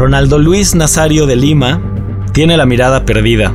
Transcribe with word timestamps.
Ronaldo 0.00 0.38
Luis 0.38 0.74
Nazario 0.74 1.26
de 1.26 1.36
Lima 1.36 1.78
tiene 2.32 2.56
la 2.56 2.64
mirada 2.64 3.04
perdida. 3.04 3.54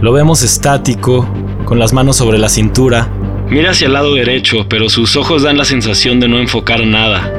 Lo 0.00 0.10
vemos 0.10 0.42
estático, 0.42 1.28
con 1.66 1.78
las 1.78 1.92
manos 1.92 2.16
sobre 2.16 2.38
la 2.38 2.48
cintura. 2.48 3.10
Mira 3.50 3.72
hacia 3.72 3.88
el 3.88 3.92
lado 3.92 4.14
derecho, 4.14 4.66
pero 4.70 4.88
sus 4.88 5.16
ojos 5.16 5.42
dan 5.42 5.58
la 5.58 5.66
sensación 5.66 6.18
de 6.18 6.28
no 6.28 6.38
enfocar 6.38 6.86
nada. 6.86 7.30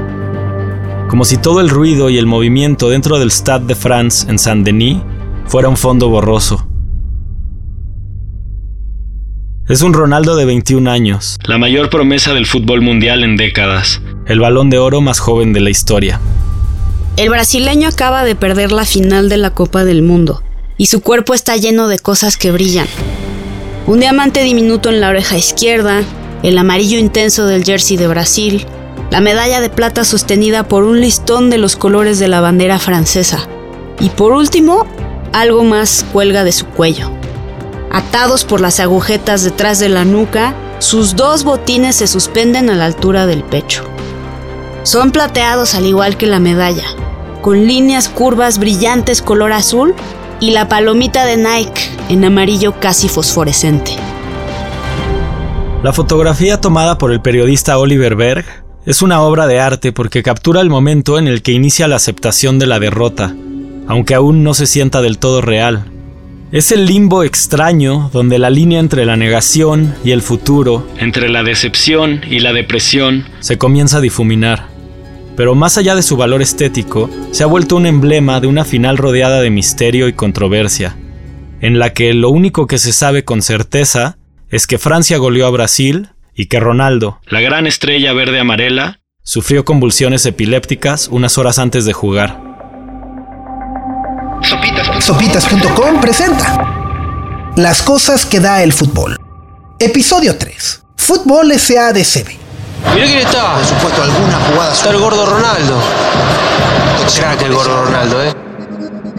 Como 1.10 1.26
si 1.26 1.38
todo 1.38 1.62
el 1.62 1.70
ruido 1.70 2.12
y 2.12 2.20
el 2.20 2.28
movimiento 2.28 2.90
dentro 2.90 3.18
del 3.18 3.32
Stade 3.32 3.66
de 3.66 3.74
France 3.74 4.30
en 4.30 4.38
Saint-Denis 4.38 5.00
fuera 5.48 5.68
un 5.68 5.76
fondo 5.76 6.08
borroso. 6.08 6.70
Es 9.68 9.82
un 9.82 9.94
Ronaldo 9.94 10.36
de 10.36 10.46
21 10.46 10.92
años. 10.92 11.38
La 11.44 11.58
mayor 11.58 11.90
promesa 11.90 12.36
del 12.36 12.46
fútbol 12.46 12.84
mundial 12.84 13.24
en 13.24 13.36
décadas. 13.36 14.00
El 14.28 14.40
balón 14.40 14.70
de 14.70 14.78
oro 14.78 15.02
más 15.02 15.18
joven 15.18 15.54
de 15.54 15.62
la 15.62 15.72
historia. 15.72 16.22
El 17.18 17.32
brasileño 17.32 17.90
acaba 17.90 18.24
de 18.24 18.36
perder 18.36 18.72
la 18.72 18.86
final 18.86 19.28
de 19.28 19.38
la 19.38 19.50
Copa 19.50 19.84
del 19.84 20.04
Mundo 20.04 20.44
y 20.78 20.86
su 20.86 21.02
cuerpo 21.02 21.34
está 21.34 21.58
lleno 21.58 21.88
de 21.88 21.98
cosas 21.98 22.38
que 22.38 22.52
brillan. 22.52 22.86
Un 23.88 24.02
diamante 24.02 24.44
diminuto 24.44 24.90
en 24.90 25.02
la 25.02 25.10
oreja 25.10 25.36
izquierda, 25.36 26.04
el 26.44 26.56
amarillo 26.60 27.00
intenso 27.00 27.48
del 27.48 27.64
jersey 27.64 27.98
de 27.98 28.08
Brasil, 28.08 28.68
la 29.10 29.20
medalla 29.20 29.62
de 29.62 29.72
plata 29.72 30.06
sostenida 30.06 30.68
por 30.68 30.84
un 30.84 31.02
listón 31.02 31.50
de 31.50 31.58
los 31.58 31.76
colores 31.76 32.20
de 32.20 32.28
la 32.28 32.40
bandera 32.40 32.78
francesa. 32.78 33.48
Y 34.00 34.12
por 34.12 34.32
último, 34.32 34.86
algo 35.34 35.64
más 35.64 36.06
cuelga 36.14 36.44
de 36.44 36.52
su 36.52 36.68
cuello. 36.68 37.10
Atados 37.90 38.44
por 38.44 38.62
las 38.62 38.80
agujetas 38.80 39.44
detrás 39.44 39.80
de 39.80 39.90
la 39.90 40.06
nuca, 40.06 40.54
sus 40.78 41.16
dos 41.16 41.44
botines 41.44 41.96
se 41.96 42.06
suspenden 42.06 42.70
a 42.70 42.76
la 42.76 42.86
altura 42.86 43.26
del 43.26 43.44
pecho. 43.44 43.84
Son 44.84 45.12
plateados 45.12 45.74
al 45.74 45.88
igual 45.88 46.16
que 46.16 46.28
la 46.28 46.40
medalla, 46.40 46.86
con 47.48 47.66
líneas 47.66 48.10
curvas 48.10 48.60
brillantes 48.60 49.22
color 49.22 49.54
azul 49.54 49.96
y 50.42 50.52
la 50.52 50.68
palomita 50.68 51.24
de 51.24 51.38
Nike 51.38 51.80
en 52.10 52.26
amarillo 52.26 52.78
casi 52.78 53.08
fosforescente. 53.08 53.92
La 55.82 55.94
fotografía 55.94 56.60
tomada 56.60 56.98
por 56.98 57.14
el 57.14 57.22
periodista 57.22 57.78
Oliver 57.78 58.18
Berg 58.18 58.44
es 58.86 59.02
una 59.02 59.22
obra 59.22 59.48
de 59.48 59.62
arte 59.62 59.94
porque 59.94 60.24
captura 60.24 60.60
el 60.60 60.70
momento 60.70 61.18
en 61.18 61.30
el 61.30 61.42
que 61.42 61.54
inicia 61.54 61.88
la 61.88 61.96
aceptación 61.96 62.60
de 62.60 62.68
la 62.68 62.82
derrota, 62.82 63.34
aunque 63.88 64.14
aún 64.14 64.44
no 64.44 64.54
se 64.54 64.68
sienta 64.68 65.02
del 65.02 65.18
todo 65.18 65.40
real. 65.40 65.86
Es 66.52 66.74
el 66.74 66.86
limbo 66.86 67.24
extraño 67.24 68.10
donde 68.12 68.40
la 68.40 68.50
línea 68.50 68.82
entre 68.82 69.06
la 69.06 69.16
negación 69.16 69.96
y 70.04 70.12
el 70.12 70.22
futuro, 70.22 70.86
entre 70.98 71.30
la 71.30 71.44
decepción 71.44 72.20
y 72.30 72.40
la 72.40 72.52
depresión, 72.52 73.24
se 73.40 73.58
comienza 73.58 74.00
a 74.00 74.02
difuminar 74.02 74.77
pero 75.38 75.54
más 75.54 75.78
allá 75.78 75.96
de 75.96 76.02
su 76.02 76.18
valor 76.18 76.42
estético, 76.42 77.10
se 77.32 77.44
ha 77.44 77.48
vuelto 77.48 77.76
un 77.76 77.86
emblema 77.86 78.42
de 78.42 78.48
una 78.48 78.66
final 78.66 78.98
rodeada 78.98 79.40
de 79.40 79.52
misterio 79.52 80.08
y 80.08 80.14
controversia, 80.14 80.98
en 81.62 81.78
la 81.78 81.94
que 81.94 82.14
lo 82.14 82.30
único 82.30 82.66
que 82.66 82.80
se 82.80 82.92
sabe 82.92 83.24
con 83.24 83.44
certeza 83.44 84.18
es 84.50 84.66
que 84.66 84.80
Francia 84.80 85.18
goleó 85.18 85.46
a 85.46 85.52
Brasil 85.52 86.10
y 86.36 86.48
que 86.48 86.60
Ronaldo, 86.60 87.20
la 87.28 87.40
gran 87.40 87.68
estrella 87.68 88.14
verde 88.14 88.40
amarela, 88.40 89.00
sufrió 89.22 89.64
convulsiones 89.64 90.26
epilépticas 90.26 91.08
unas 91.08 91.38
horas 91.38 91.60
antes 91.60 91.86
de 91.86 91.94
jugar. 91.94 92.42
Sopitas.com 95.00 96.02
presenta 96.02 97.54
Las 97.56 97.84
cosas 97.84 98.26
que 98.26 98.40
da 98.40 98.64
el 98.64 98.74
fútbol. 98.74 99.18
Episodio 99.80 100.38
3. 100.38 100.84
Fútbol 100.96 101.54
SADCB. 101.54 102.47
Mirá 102.94 103.06
quién 103.06 103.20
está. 103.20 103.56
Por 103.56 103.66
supuesto, 103.66 104.04
alguna 104.04 104.40
jugada. 104.50 104.74
Está 104.74 104.90
el 104.90 104.98
gordo 104.98 105.26
Ronaldo. 105.26 105.82
Crack 107.16 107.42
el 107.44 107.54
gordo 107.54 107.86
Ronaldo, 107.86 108.24
¿eh? 108.24 108.34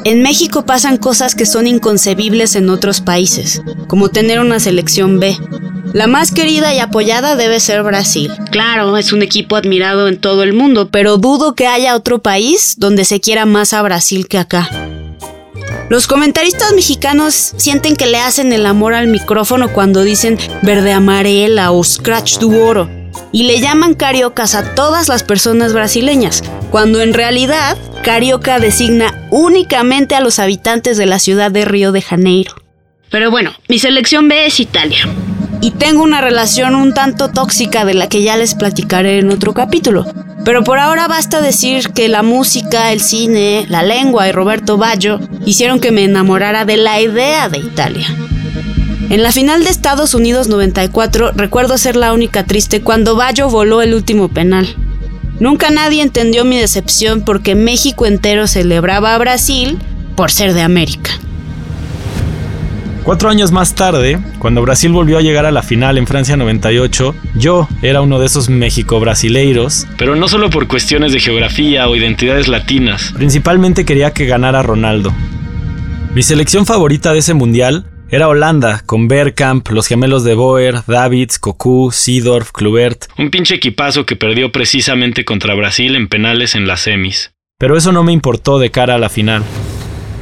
En 0.05 0.23
México 0.23 0.65
pasan 0.65 0.99
cosas 0.99 1.35
que 1.35 1.47
son 1.47 1.67
inconcebibles 1.67 2.55
en 2.55 2.71
otros 2.71 3.01
países, 3.01 3.63
como 3.89 4.11
tener 4.11 4.41
una 4.41 4.61
selección 4.61 5.19
B. 5.19 5.37
La 5.93 6.07
más 6.07 6.31
querida 6.31 6.75
y 6.75 6.79
apoyada 6.79 7.35
debe 7.35 7.61
ser 7.61 7.83
Brasil. 7.83 8.31
Claro, 8.51 8.97
es 8.97 9.13
un 9.13 9.23
equipo 9.23 9.57
admirado 9.57 10.07
en 10.09 10.21
todo 10.21 10.43
el 10.43 10.53
mundo, 10.53 10.91
pero 10.91 11.17
dudo 11.17 11.55
que 11.55 11.67
haya 11.67 11.97
otro 11.97 12.21
país 12.21 12.75
donde 12.77 13.05
se 13.05 13.21
quiera 13.21 13.47
más 13.47 13.73
a 13.73 13.83
Brasil 13.83 14.29
que 14.29 14.39
acá. 14.39 14.71
Los 15.89 16.07
comentaristas 16.07 16.73
mexicanos 16.75 17.55
sienten 17.57 17.97
que 17.97 18.07
le 18.07 18.19
hacen 18.19 18.53
el 18.53 18.67
amor 18.67 18.95
al 18.95 19.09
micrófono 19.09 19.73
cuando 19.73 20.03
dicen 20.03 20.39
verde 20.63 20.93
amarela 20.93 21.73
o 21.73 21.83
scratch 21.83 22.39
du 22.39 22.55
oro 22.61 22.98
y 23.33 23.45
le 23.45 23.61
llaman 23.61 23.95
cariocas 23.95 24.55
a 24.55 24.75
todas 24.75 25.09
las 25.09 25.23
personas 25.23 25.73
brasileñas, 25.73 26.43
cuando 26.71 27.01
en 27.01 27.15
realidad 27.15 27.77
carioca 28.03 28.59
designa 28.59 29.27
únicamente 29.31 30.15
a 30.15 30.21
los 30.21 30.39
habitantes 30.39 30.97
de 30.97 31.07
la 31.07 31.19
ciudad 31.19 31.51
de 31.51 31.65
Río 31.65 31.93
de 31.93 32.03
Janeiro. 32.03 32.55
Pero 33.11 33.31
bueno, 33.31 33.53
mi 33.69 33.79
selección 33.79 34.29
B 34.29 34.47
es 34.47 34.61
Italia. 34.61 35.09
Y 35.61 35.73
tengo 35.73 36.03
una 36.03 36.21
relación 36.21 36.75
un 36.75 36.95
tanto 36.95 37.31
tóxica 37.31 37.85
de 37.85 37.95
la 37.95 38.09
que 38.09 38.23
ya 38.23 38.37
les 38.37 38.55
platicaré 38.55 39.19
en 39.19 39.31
otro 39.31 39.55
capítulo. 39.55 40.07
Pero 40.45 40.63
por 40.63 40.79
ahora 40.79 41.09
basta 41.09 41.41
decir 41.41 41.91
que 41.91 42.09
la 42.09 42.23
música, 42.23 42.93
el 42.93 43.01
cine, 43.01 43.67
la 43.69 43.83
lengua 43.83 44.29
y 44.29 44.33
Roberto 44.33 44.77
Baggio 44.77 45.21
hicieron 45.45 45.81
que 45.81 45.91
me 45.91 46.05
enamorara 46.05 46.65
de 46.65 46.77
la 46.77 47.01
idea 47.01 47.49
de 47.49 47.59
Italia. 47.59 48.07
En 49.11 49.23
la 49.23 49.33
final 49.33 49.65
de 49.65 49.71
Estados 49.71 50.13
Unidos 50.13 50.49
94 50.49 51.33
recuerdo 51.33 51.79
ser 51.79 51.97
la 51.97 52.13
única 52.13 52.45
triste 52.45 52.83
cuando 52.83 53.17
Bayo 53.17 53.49
voló 53.49 53.81
el 53.81 53.95
último 53.95 54.29
penal. 54.29 54.69
Nunca 55.41 55.71
nadie 55.71 56.03
entendió 56.03 56.45
mi 56.45 56.59
decepción 56.59 57.23
porque 57.23 57.55
México 57.55 58.05
entero 58.05 58.47
celebraba 58.47 59.15
a 59.15 59.19
Brasil 59.19 59.79
por 60.15 60.31
ser 60.31 60.53
de 60.53 60.61
América. 60.61 61.13
Cuatro 63.03 63.31
años 63.31 63.51
más 63.51 63.75
tarde, 63.75 64.19
cuando 64.39 64.61
Brasil 64.61 64.93
volvió 64.93 65.17
a 65.17 65.23
llegar 65.23 65.47
a 65.47 65.53
la 65.53 65.63
final 65.63 65.97
en 65.97 66.07
Francia 66.07 66.37
98, 66.37 67.15
yo 67.35 67.67
era 67.81 68.03
uno 68.03 68.19
de 68.19 68.27
esos 68.27 68.51
México-brasileiros. 68.51 69.87
Pero 69.97 70.17
no 70.17 70.29
solo 70.29 70.51
por 70.51 70.69
cuestiones 70.69 71.15
de 71.15 71.21
geografía 71.21 71.89
o 71.89 71.97
identidades 71.97 72.47
latinas. 72.47 73.15
Principalmente 73.15 73.87
quería 73.87 74.13
que 74.13 74.27
ganara 74.27 74.63
Ronaldo. 74.63 75.15
Mi 76.15 76.23
selección 76.23 76.67
favorita 76.67 77.15
de 77.15 77.21
ese 77.21 77.33
mundial 77.33 77.87
era 78.11 78.29
Holanda, 78.29 78.83
con 78.87 79.07
Bergkamp, 79.07 79.69
los 79.69 79.87
gemelos 79.87 80.25
de 80.25 80.35
Boer, 80.35 80.83
Davids, 80.87 81.39
Cocu, 81.39 81.91
Seedorf, 81.93 82.53
Klubert. 82.53 83.05
Un 83.19 83.31
pinche 83.31 83.57
equipazo 83.57 84.07
que 84.07 84.17
perdió 84.17 84.51
precisamente 84.51 85.25
contra 85.25 85.55
Brasil 85.55 85.95
en 85.95 86.09
penales 86.09 86.55
en 86.55 86.67
las 86.67 86.81
semis. 86.81 87.33
Pero 87.59 87.77
eso 87.77 87.93
no 87.93 88.05
me 88.05 88.13
importó 88.13 88.59
de 88.59 88.71
cara 88.71 88.95
a 88.95 88.99
la 88.99 89.09
final. 89.09 89.43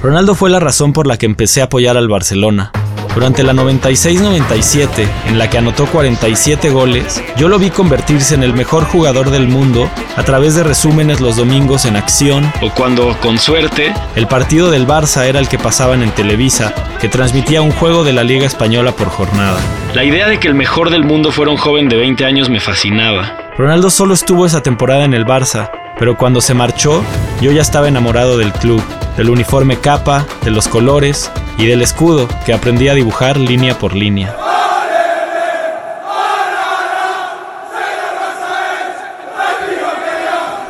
Ronaldo 0.02 0.34
fue 0.34 0.50
la 0.50 0.58
razón 0.58 0.92
por 0.92 1.06
la 1.06 1.16
que 1.16 1.26
empecé 1.26 1.60
a 1.60 1.64
apoyar 1.64 1.96
al 1.96 2.08
Barcelona. 2.08 2.72
Durante 3.16 3.42
la 3.42 3.54
96-97, 3.54 5.08
en 5.28 5.38
la 5.38 5.48
que 5.48 5.56
anotó 5.56 5.86
47 5.86 6.68
goles, 6.68 7.24
yo 7.38 7.48
lo 7.48 7.58
vi 7.58 7.70
convertirse 7.70 8.34
en 8.34 8.42
el 8.42 8.52
mejor 8.52 8.84
jugador 8.84 9.30
del 9.30 9.48
mundo 9.48 9.90
a 10.16 10.22
través 10.22 10.54
de 10.54 10.62
resúmenes 10.62 11.22
los 11.22 11.36
domingos 11.36 11.86
en 11.86 11.96
acción. 11.96 12.52
O 12.60 12.68
cuando, 12.68 13.18
con 13.20 13.38
suerte, 13.38 13.94
el 14.16 14.26
partido 14.26 14.70
del 14.70 14.86
Barça 14.86 15.24
era 15.24 15.38
el 15.38 15.48
que 15.48 15.58
pasaban 15.58 16.02
en 16.02 16.10
Televisa, 16.10 16.74
que 17.00 17.08
transmitía 17.08 17.62
un 17.62 17.70
juego 17.70 18.04
de 18.04 18.12
la 18.12 18.22
Liga 18.22 18.44
Española 18.44 18.92
por 18.92 19.08
jornada. 19.08 19.60
La 19.94 20.04
idea 20.04 20.28
de 20.28 20.38
que 20.38 20.48
el 20.48 20.54
mejor 20.54 20.90
del 20.90 21.04
mundo 21.04 21.32
fuera 21.32 21.50
un 21.50 21.56
joven 21.56 21.88
de 21.88 21.96
20 21.96 22.22
años 22.26 22.50
me 22.50 22.60
fascinaba. 22.60 23.38
Ronaldo 23.56 23.88
solo 23.88 24.12
estuvo 24.12 24.44
esa 24.44 24.62
temporada 24.62 25.06
en 25.06 25.14
el 25.14 25.24
Barça, 25.24 25.70
pero 25.98 26.16
cuando 26.16 26.40
se 26.40 26.54
marchó, 26.54 27.02
yo 27.40 27.52
ya 27.52 27.62
estaba 27.62 27.88
enamorado 27.88 28.38
del 28.38 28.52
club, 28.52 28.82
del 29.16 29.30
uniforme 29.30 29.78
capa, 29.78 30.26
de 30.44 30.50
los 30.50 30.68
colores 30.68 31.30
y 31.58 31.66
del 31.66 31.82
escudo 31.82 32.28
que 32.44 32.52
aprendí 32.52 32.88
a 32.88 32.94
dibujar 32.94 33.38
línea 33.38 33.78
por 33.78 33.94
línea. 33.94 34.36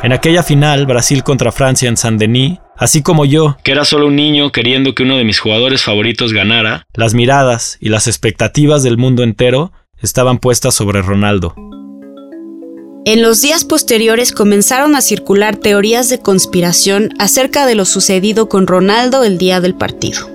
En 0.02 0.12
aquella 0.12 0.44
final, 0.44 0.86
Brasil 0.86 1.24
contra 1.24 1.50
Francia 1.50 1.88
en 1.88 1.96
Saint-Denis, 1.96 2.60
así 2.76 3.02
como 3.02 3.24
yo, 3.24 3.56
que 3.64 3.72
era 3.72 3.84
solo 3.84 4.06
un 4.06 4.14
niño 4.14 4.52
queriendo 4.52 4.94
que 4.94 5.02
uno 5.02 5.16
de 5.16 5.24
mis 5.24 5.40
jugadores 5.40 5.82
favoritos 5.82 6.32
ganara, 6.32 6.86
las 6.94 7.14
miradas 7.14 7.76
y 7.80 7.88
las 7.88 8.06
expectativas 8.06 8.84
del 8.84 8.98
mundo 8.98 9.24
entero 9.24 9.72
estaban 10.00 10.38
puestas 10.38 10.74
sobre 10.76 11.02
Ronaldo. 11.02 11.56
En 13.08 13.22
los 13.22 13.40
días 13.40 13.64
posteriores 13.64 14.32
comenzaron 14.32 14.96
a 14.96 15.00
circular 15.00 15.54
teorías 15.54 16.08
de 16.08 16.18
conspiración 16.18 17.10
acerca 17.20 17.64
de 17.64 17.76
lo 17.76 17.84
sucedido 17.84 18.48
con 18.48 18.66
Ronaldo 18.66 19.22
el 19.22 19.38
día 19.38 19.60
del 19.60 19.76
partido. 19.76 20.28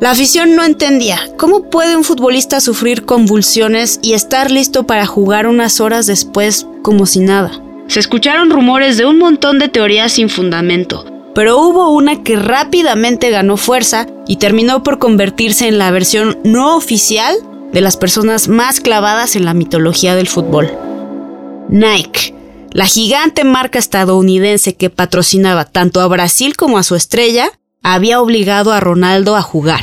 La 0.00 0.10
afición 0.10 0.56
no 0.56 0.64
entendía 0.64 1.20
cómo 1.38 1.70
puede 1.70 1.96
un 1.96 2.02
futbolista 2.02 2.60
sufrir 2.60 3.04
convulsiones 3.04 4.00
y 4.02 4.14
estar 4.14 4.50
listo 4.50 4.82
para 4.84 5.06
jugar 5.06 5.46
unas 5.46 5.80
horas 5.80 6.08
después 6.08 6.66
como 6.82 7.06
si 7.06 7.20
nada. 7.20 7.52
Se 7.86 8.00
escucharon 8.00 8.50
rumores 8.50 8.96
de 8.96 9.06
un 9.06 9.18
montón 9.18 9.60
de 9.60 9.68
teorías 9.68 10.10
sin 10.10 10.28
fundamento, 10.28 11.04
pero 11.36 11.60
hubo 11.60 11.90
una 11.90 12.24
que 12.24 12.34
rápidamente 12.34 13.30
ganó 13.30 13.56
fuerza 13.56 14.08
y 14.26 14.38
terminó 14.38 14.82
por 14.82 14.98
convertirse 14.98 15.68
en 15.68 15.78
la 15.78 15.92
versión 15.92 16.36
no 16.42 16.74
oficial 16.76 17.36
de 17.72 17.80
las 17.80 17.96
personas 17.96 18.48
más 18.48 18.80
clavadas 18.80 19.36
en 19.36 19.44
la 19.44 19.54
mitología 19.54 20.16
del 20.16 20.26
fútbol. 20.26 20.68
Nike, 21.68 22.34
La 22.72 22.86
gigante 22.86 23.44
marca 23.44 23.78
estadounidense 23.78 24.74
que 24.74 24.90
patrocinaba 24.90 25.64
tanto 25.66 26.00
a 26.00 26.08
Brasil 26.08 26.56
como 26.56 26.78
a 26.78 26.82
su 26.82 26.94
estrella 26.94 27.50
había 27.82 28.20
obligado 28.20 28.72
a 28.72 28.80
Ronaldo 28.80 29.36
a 29.36 29.42
jugar. 29.42 29.82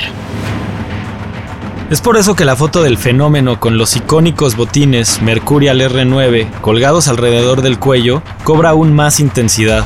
Es 1.92 2.02
por 2.02 2.18
eso 2.18 2.36
que 2.36 2.46
la 2.46 2.56
foto 2.56 2.82
del 2.84 2.98
fenómeno 2.98 3.60
con 3.60 3.78
los 3.78 3.96
icónicos 3.96 4.56
botines 4.56 5.22
Mercurial 5.22 5.82
R9 5.82 6.62
colgados 6.62 7.08
alrededor 7.08 7.62
del 7.62 7.80
cuello 7.80 8.22
cobra 8.44 8.70
aún 8.70 8.94
más 8.94 9.20
intensidad. 9.20 9.86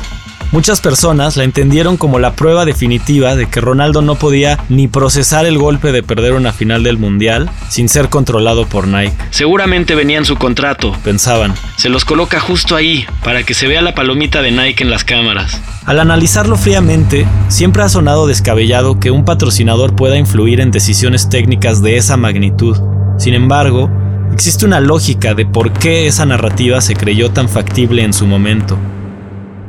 Muchas 0.54 0.80
personas 0.80 1.36
la 1.36 1.42
entendieron 1.42 1.96
como 1.96 2.20
la 2.20 2.36
prueba 2.36 2.64
definitiva 2.64 3.34
de 3.34 3.46
que 3.46 3.60
Ronaldo 3.60 4.02
no 4.02 4.14
podía 4.14 4.56
ni 4.68 4.86
procesar 4.86 5.46
el 5.46 5.58
golpe 5.58 5.90
de 5.90 6.04
perder 6.04 6.34
una 6.34 6.52
final 6.52 6.84
del 6.84 6.96
Mundial 6.96 7.50
sin 7.68 7.88
ser 7.88 8.08
controlado 8.08 8.64
por 8.64 8.86
Nike. 8.86 9.16
Seguramente 9.30 9.96
venía 9.96 10.16
en 10.16 10.24
su 10.24 10.36
contrato, 10.36 10.96
pensaban. 11.02 11.54
Se 11.76 11.88
los 11.88 12.04
coloca 12.04 12.38
justo 12.38 12.76
ahí, 12.76 13.04
para 13.24 13.42
que 13.42 13.52
se 13.52 13.66
vea 13.66 13.82
la 13.82 13.96
palomita 13.96 14.42
de 14.42 14.52
Nike 14.52 14.84
en 14.84 14.90
las 14.90 15.02
cámaras. 15.02 15.60
Al 15.86 15.98
analizarlo 15.98 16.56
fríamente, 16.56 17.26
siempre 17.48 17.82
ha 17.82 17.88
sonado 17.88 18.28
descabellado 18.28 19.00
que 19.00 19.10
un 19.10 19.24
patrocinador 19.24 19.96
pueda 19.96 20.18
influir 20.18 20.60
en 20.60 20.70
decisiones 20.70 21.28
técnicas 21.28 21.82
de 21.82 21.96
esa 21.96 22.16
magnitud. 22.16 22.76
Sin 23.18 23.34
embargo, 23.34 23.90
existe 24.32 24.64
una 24.64 24.78
lógica 24.78 25.34
de 25.34 25.46
por 25.46 25.72
qué 25.72 26.06
esa 26.06 26.24
narrativa 26.26 26.80
se 26.80 26.94
creyó 26.94 27.32
tan 27.32 27.48
factible 27.48 28.04
en 28.04 28.12
su 28.12 28.28
momento. 28.28 28.78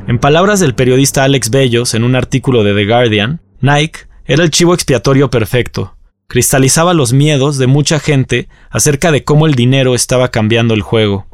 En 0.08 0.20
palabras 0.20 0.60
del 0.60 0.76
periodista 0.76 1.24
Alex 1.24 1.50
Bellos 1.50 1.96
en 1.96 2.04
un 2.04 2.16
artículo 2.16 2.64
de 2.64 2.76
The 2.76 2.86
Guardian, 2.86 3.42
Nike 3.62 4.02
era 4.26 4.44
el 4.44 4.52
chivo 4.52 4.76
expiatorio 4.76 5.32
perfecto. 5.32 5.96
Cristalizaba 6.28 6.94
los 6.94 7.12
miedos 7.12 7.58
de 7.58 7.66
mucha 7.66 8.00
gente 8.00 8.48
acerca 8.70 9.12
de 9.12 9.24
cómo 9.24 9.48
el 9.48 9.56
dinero 9.56 9.96
estaba 9.96 10.30
cambiando 10.30 10.76
el 10.76 10.84
juego. 10.84 11.26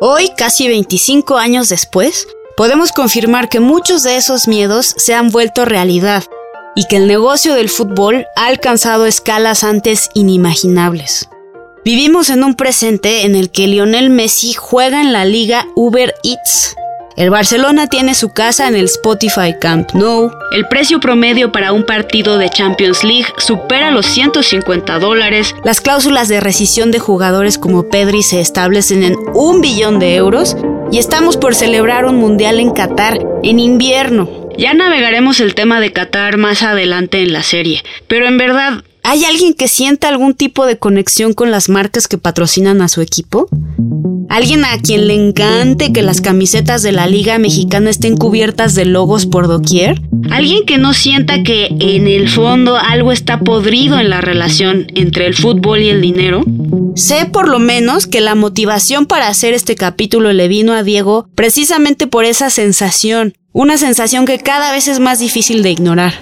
Hoy, 0.00 0.30
casi 0.36 0.68
25 0.68 1.38
años 1.38 1.68
después, 1.68 2.28
podemos 2.56 2.92
confirmar 2.92 3.48
que 3.48 3.58
muchos 3.58 4.04
de 4.04 4.16
esos 4.16 4.46
miedos 4.46 4.94
se 4.96 5.14
han 5.14 5.30
vuelto 5.30 5.64
realidad 5.64 6.22
y 6.76 6.86
que 6.86 6.98
el 6.98 7.08
negocio 7.08 7.54
del 7.54 7.68
fútbol 7.68 8.26
ha 8.36 8.46
alcanzado 8.46 9.06
escalas 9.06 9.64
antes 9.64 10.08
inimaginables. 10.14 11.28
Vivimos 11.84 12.30
en 12.30 12.44
un 12.44 12.54
presente 12.54 13.26
en 13.26 13.34
el 13.34 13.50
que 13.50 13.66
Lionel 13.66 14.08
Messi 14.08 14.52
juega 14.52 15.00
en 15.00 15.12
la 15.12 15.24
liga 15.24 15.66
Uber 15.74 16.14
Eats, 16.22 16.76
el 17.16 17.30
Barcelona 17.30 17.86
tiene 17.88 18.14
su 18.14 18.30
casa 18.30 18.68
en 18.68 18.74
el 18.74 18.86
Spotify 18.86 19.54
Camp 19.60 19.92
Nou. 19.92 20.30
El 20.52 20.66
precio 20.68 20.98
promedio 20.98 21.52
para 21.52 21.72
un 21.72 21.84
partido 21.84 22.38
de 22.38 22.48
Champions 22.48 23.04
League 23.04 23.26
supera 23.36 23.90
los 23.90 24.06
150 24.06 24.98
dólares. 24.98 25.54
Las 25.64 25.80
cláusulas 25.80 26.28
de 26.28 26.40
rescisión 26.40 26.90
de 26.90 26.98
jugadores 26.98 27.58
como 27.58 27.88
Pedri 27.88 28.22
se 28.22 28.40
establecen 28.40 29.02
en 29.02 29.16
un 29.34 29.60
billón 29.60 29.98
de 29.98 30.14
euros. 30.14 30.56
Y 30.90 30.98
estamos 30.98 31.36
por 31.36 31.54
celebrar 31.54 32.04
un 32.06 32.16
mundial 32.16 32.60
en 32.60 32.70
Qatar 32.70 33.18
en 33.42 33.58
invierno. 33.58 34.28
Ya 34.56 34.74
navegaremos 34.74 35.40
el 35.40 35.54
tema 35.54 35.80
de 35.80 35.92
Qatar 35.92 36.36
más 36.36 36.62
adelante 36.62 37.22
en 37.22 37.32
la 37.32 37.42
serie. 37.42 37.82
Pero 38.08 38.26
en 38.26 38.38
verdad, 38.38 38.84
¿hay 39.02 39.24
alguien 39.24 39.54
que 39.54 39.68
sienta 39.68 40.08
algún 40.08 40.34
tipo 40.34 40.66
de 40.66 40.78
conexión 40.78 41.32
con 41.32 41.50
las 41.50 41.68
marcas 41.68 42.08
que 42.08 42.18
patrocinan 42.18 42.82
a 42.82 42.88
su 42.88 43.00
equipo? 43.00 43.48
Alguien 44.32 44.64
a 44.64 44.78
quien 44.78 45.08
le 45.08 45.14
encante 45.14 45.92
que 45.92 46.00
las 46.00 46.22
camisetas 46.22 46.80
de 46.80 46.90
la 46.90 47.06
Liga 47.06 47.36
Mexicana 47.36 47.90
estén 47.90 48.16
cubiertas 48.16 48.74
de 48.74 48.86
logos 48.86 49.26
por 49.26 49.46
doquier. 49.46 50.00
Alguien 50.30 50.64
que 50.64 50.78
no 50.78 50.94
sienta 50.94 51.42
que 51.42 51.66
en 51.66 52.06
el 52.06 52.30
fondo 52.30 52.78
algo 52.78 53.12
está 53.12 53.40
podrido 53.40 53.98
en 53.98 54.08
la 54.08 54.22
relación 54.22 54.86
entre 54.94 55.26
el 55.26 55.34
fútbol 55.34 55.80
y 55.80 55.90
el 55.90 56.00
dinero. 56.00 56.44
Sé 56.96 57.26
por 57.26 57.46
lo 57.46 57.58
menos 57.58 58.06
que 58.06 58.22
la 58.22 58.34
motivación 58.34 59.04
para 59.04 59.28
hacer 59.28 59.52
este 59.52 59.74
capítulo 59.74 60.32
le 60.32 60.48
vino 60.48 60.72
a 60.72 60.82
Diego 60.82 61.28
precisamente 61.34 62.06
por 62.06 62.24
esa 62.24 62.48
sensación, 62.48 63.34
una 63.52 63.76
sensación 63.76 64.24
que 64.24 64.38
cada 64.38 64.72
vez 64.72 64.88
es 64.88 64.98
más 64.98 65.18
difícil 65.18 65.62
de 65.62 65.72
ignorar. 65.72 66.14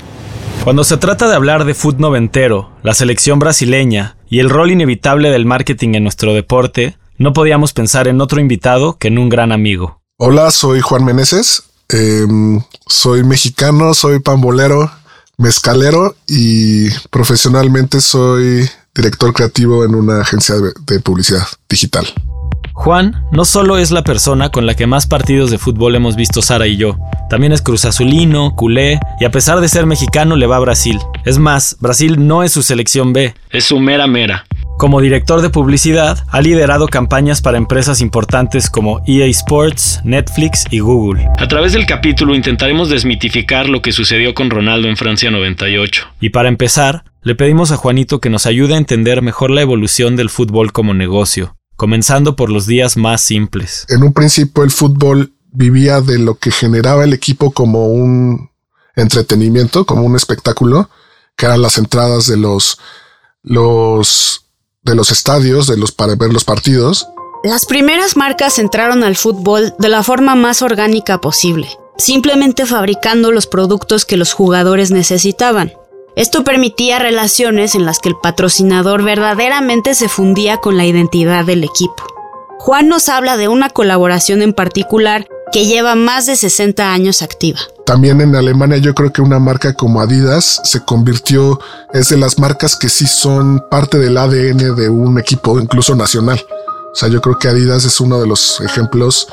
Cuando 0.65 0.83
se 0.83 0.97
trata 0.97 1.29
de 1.29 1.37
hablar 1.37 1.65
de 1.65 1.75
fútbol 1.75 2.01
noventero, 2.01 2.73
la 2.83 2.93
selección 2.93 3.39
brasileña 3.39 4.17
y 4.29 4.41
el 4.41 4.51
rol 4.51 4.73
inevitable 4.73 5.31
del 5.31 5.47
marketing 5.47 5.95
en 5.95 6.03
nuestro 6.03 6.35
deporte, 6.35 6.97
no 7.21 7.35
podíamos 7.35 7.75
pensar 7.75 8.09
en 8.09 8.21
otro 8.23 8.41
invitado 8.41 8.97
que 8.97 9.09
en 9.09 9.19
un 9.19 9.29
gran 9.29 9.53
amigo. 9.53 10.01
Hola, 10.17 10.51
soy 10.51 10.81
Juan 10.81 11.05
Meneses. 11.05 11.65
Em, 11.91 12.63
soy 12.87 13.25
mexicano, 13.25 13.93
soy 13.93 14.21
pambolero, 14.21 14.91
mezcalero 15.37 16.17
y 16.27 16.89
profesionalmente 17.11 18.01
soy 18.01 18.67
director 18.95 19.35
creativo 19.35 19.85
en 19.85 19.95
una 19.95 20.23
agencia 20.23 20.55
de 20.57 21.01
publicidad 21.01 21.47
digital. 21.69 22.07
Juan 22.73 23.27
no 23.33 23.45
solo 23.45 23.77
es 23.77 23.91
la 23.91 24.03
persona 24.03 24.51
con 24.51 24.65
la 24.65 24.75
que 24.75 24.87
más 24.87 25.07
partidos 25.07 25.51
de 25.51 25.59
fútbol 25.59 25.97
hemos 25.97 26.17
visto 26.17 26.41
Sara 26.41 26.67
y 26.67 26.79
yo, 26.79 26.97
también 27.29 27.53
es 27.53 27.61
cruzazulino, 27.61 28.57
culé 28.57 28.99
y 29.21 29.27
a 29.27 29.31
pesar 29.31 29.61
de 29.61 29.69
ser 29.69 29.85
mexicano 29.85 30.37
le 30.37 30.47
va 30.47 30.57
a 30.57 30.61
Brasil. 30.61 30.99
Es 31.27 31.39
más, 31.39 31.77
Brasil 31.81 32.27
no 32.27 32.43
es 32.43 32.53
su 32.53 32.63
selección 32.63 33.13
B. 33.13 33.35
Es 33.51 33.67
su 33.67 33.79
mera 33.79 34.07
mera. 34.07 34.47
Como 34.81 35.03
director 35.03 35.43
de 35.43 35.51
publicidad, 35.51 36.25
ha 36.31 36.41
liderado 36.41 36.89
campañas 36.89 37.43
para 37.43 37.59
empresas 37.59 38.01
importantes 38.01 38.71
como 38.71 39.03
EA 39.07 39.27
Sports, 39.27 40.01
Netflix 40.05 40.65
y 40.71 40.79
Google. 40.79 41.29
A 41.37 41.49
través 41.49 41.75
del 41.75 41.85
capítulo 41.85 42.35
intentaremos 42.35 42.89
desmitificar 42.89 43.69
lo 43.69 43.83
que 43.83 43.93
sucedió 43.93 44.33
con 44.33 44.49
Ronaldo 44.49 44.89
en 44.89 44.97
Francia 44.97 45.31
98. 45.31 46.07
Y 46.21 46.31
para 46.31 46.49
empezar, 46.49 47.05
le 47.21 47.35
pedimos 47.35 47.73
a 47.73 47.77
Juanito 47.77 48.21
que 48.21 48.31
nos 48.31 48.47
ayude 48.47 48.73
a 48.73 48.79
entender 48.79 49.21
mejor 49.21 49.51
la 49.51 49.61
evolución 49.61 50.17
del 50.17 50.31
fútbol 50.31 50.73
como 50.73 50.95
negocio, 50.95 51.59
comenzando 51.77 52.35
por 52.35 52.49
los 52.49 52.67
días 52.67 52.97
más 52.97 53.21
simples. 53.21 53.85
En 53.91 54.03
un 54.03 54.15
principio 54.15 54.65
el 54.65 54.71
fútbol 54.71 55.35
vivía 55.53 56.01
de 56.01 56.19
lo 56.19 56.37
que 56.37 56.53
generaba 56.53 57.05
el 57.05 57.13
equipo 57.13 57.51
como 57.51 57.89
un 57.89 58.49
entretenimiento, 58.97 59.85
como 59.85 60.05
un 60.05 60.17
espectáculo, 60.17 60.89
que 61.37 61.45
eran 61.45 61.61
las 61.61 61.77
entradas 61.77 62.29
de 62.29 62.39
los 62.39 62.79
los 63.43 64.47
de 64.83 64.95
los 64.95 65.11
estadios, 65.11 65.67
de 65.67 65.77
los 65.77 65.93
para 65.93 66.15
ver 66.15 66.33
los 66.33 66.45
partidos. 66.45 67.09
Las 67.43 67.67
primeras 67.67 68.17
marcas 68.17 68.59
entraron 68.59 69.03
al 69.05 69.17
fútbol 69.17 69.75
de 69.79 69.89
la 69.89 70.03
forma 70.03 70.35
más 70.35 70.63
orgánica 70.63 71.21
posible, 71.21 71.69
simplemente 71.97 72.67
fabricando 72.67 73.33
los 73.33 73.47
productos 73.47 74.05
que 74.05 74.17
los 74.17 74.33
jugadores 74.33 74.91
necesitaban. 74.91 75.73
Esto 76.17 76.45
permitía 76.45 76.99
relaciones 76.99 77.75
en 77.75 77.87
las 77.87 77.99
que 77.99 78.11
el 78.11 78.17
patrocinador 78.17 79.03
verdaderamente 79.03 79.95
se 79.95 80.09
fundía 80.09 80.59
con 80.59 80.77
la 80.77 80.85
identidad 80.85 81.45
del 81.45 81.65
equipo. 81.65 82.05
Juan 82.59 82.89
nos 82.89 83.09
habla 83.09 83.37
de 83.37 83.49
una 83.49 83.71
colaboración 83.71 84.43
en 84.43 84.53
particular 84.53 85.27
que 85.53 85.67
lleva 85.67 85.95
más 85.95 86.27
de 86.27 86.37
60 86.37 86.93
años 86.93 87.23
activa. 87.23 87.59
También 87.87 88.21
en 88.21 88.37
Alemania 88.37 88.79
yo 88.79 88.95
creo 88.95 89.13
que 89.13 89.23
una 89.23 89.39
marca 89.39 89.75
como 89.75 90.01
Adidas 90.01 90.61
se 90.65 90.81
convirtió, 90.85 91.59
es 91.93 92.09
de 92.09 92.17
las 92.17 92.39
marcas 92.39 92.77
que 92.77 92.89
sí 92.89 93.07
son 93.07 93.65
parte 93.71 93.99
del 93.99 94.17
ADN 94.17 94.77
de 94.77 94.89
un 94.89 95.19
equipo 95.19 95.59
incluso 95.59 95.95
nacional. 95.97 96.41
O 96.93 96.95
sea, 96.95 97.09
yo 97.09 97.21
creo 97.21 97.39
que 97.39 97.49
Adidas 97.49 97.85
es 97.85 98.01
uno 98.01 98.21
de 98.21 98.27
los 98.27 98.61
ejemplos 98.61 99.27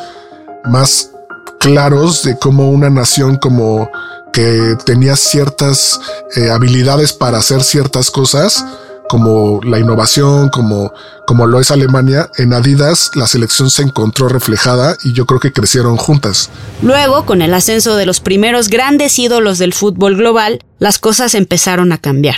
más 0.65 1.11
claros 1.59 2.23
de 2.23 2.37
cómo 2.37 2.69
una 2.69 2.89
nación 2.89 3.37
como 3.37 3.89
que 4.33 4.75
tenía 4.85 5.15
ciertas 5.15 5.99
eh, 6.35 6.49
habilidades 6.49 7.13
para 7.13 7.39
hacer 7.39 7.63
ciertas 7.63 8.11
cosas, 8.11 8.63
como 9.07 9.59
la 9.63 9.79
innovación, 9.79 10.49
como, 10.49 10.91
como 11.25 11.47
lo 11.47 11.59
es 11.59 11.71
Alemania, 11.71 12.29
en 12.37 12.53
Adidas 12.53 13.11
la 13.15 13.27
selección 13.27 13.69
se 13.69 13.83
encontró 13.83 14.27
reflejada 14.27 14.97
y 15.03 15.13
yo 15.13 15.25
creo 15.25 15.39
que 15.39 15.51
crecieron 15.51 15.97
juntas. 15.97 16.49
Luego, 16.81 17.25
con 17.25 17.41
el 17.41 17.53
ascenso 17.53 17.95
de 17.95 18.05
los 18.05 18.19
primeros 18.19 18.69
grandes 18.69 19.17
ídolos 19.19 19.57
del 19.57 19.73
fútbol 19.73 20.17
global, 20.17 20.59
las 20.79 20.99
cosas 20.99 21.35
empezaron 21.35 21.91
a 21.91 21.97
cambiar. 21.97 22.37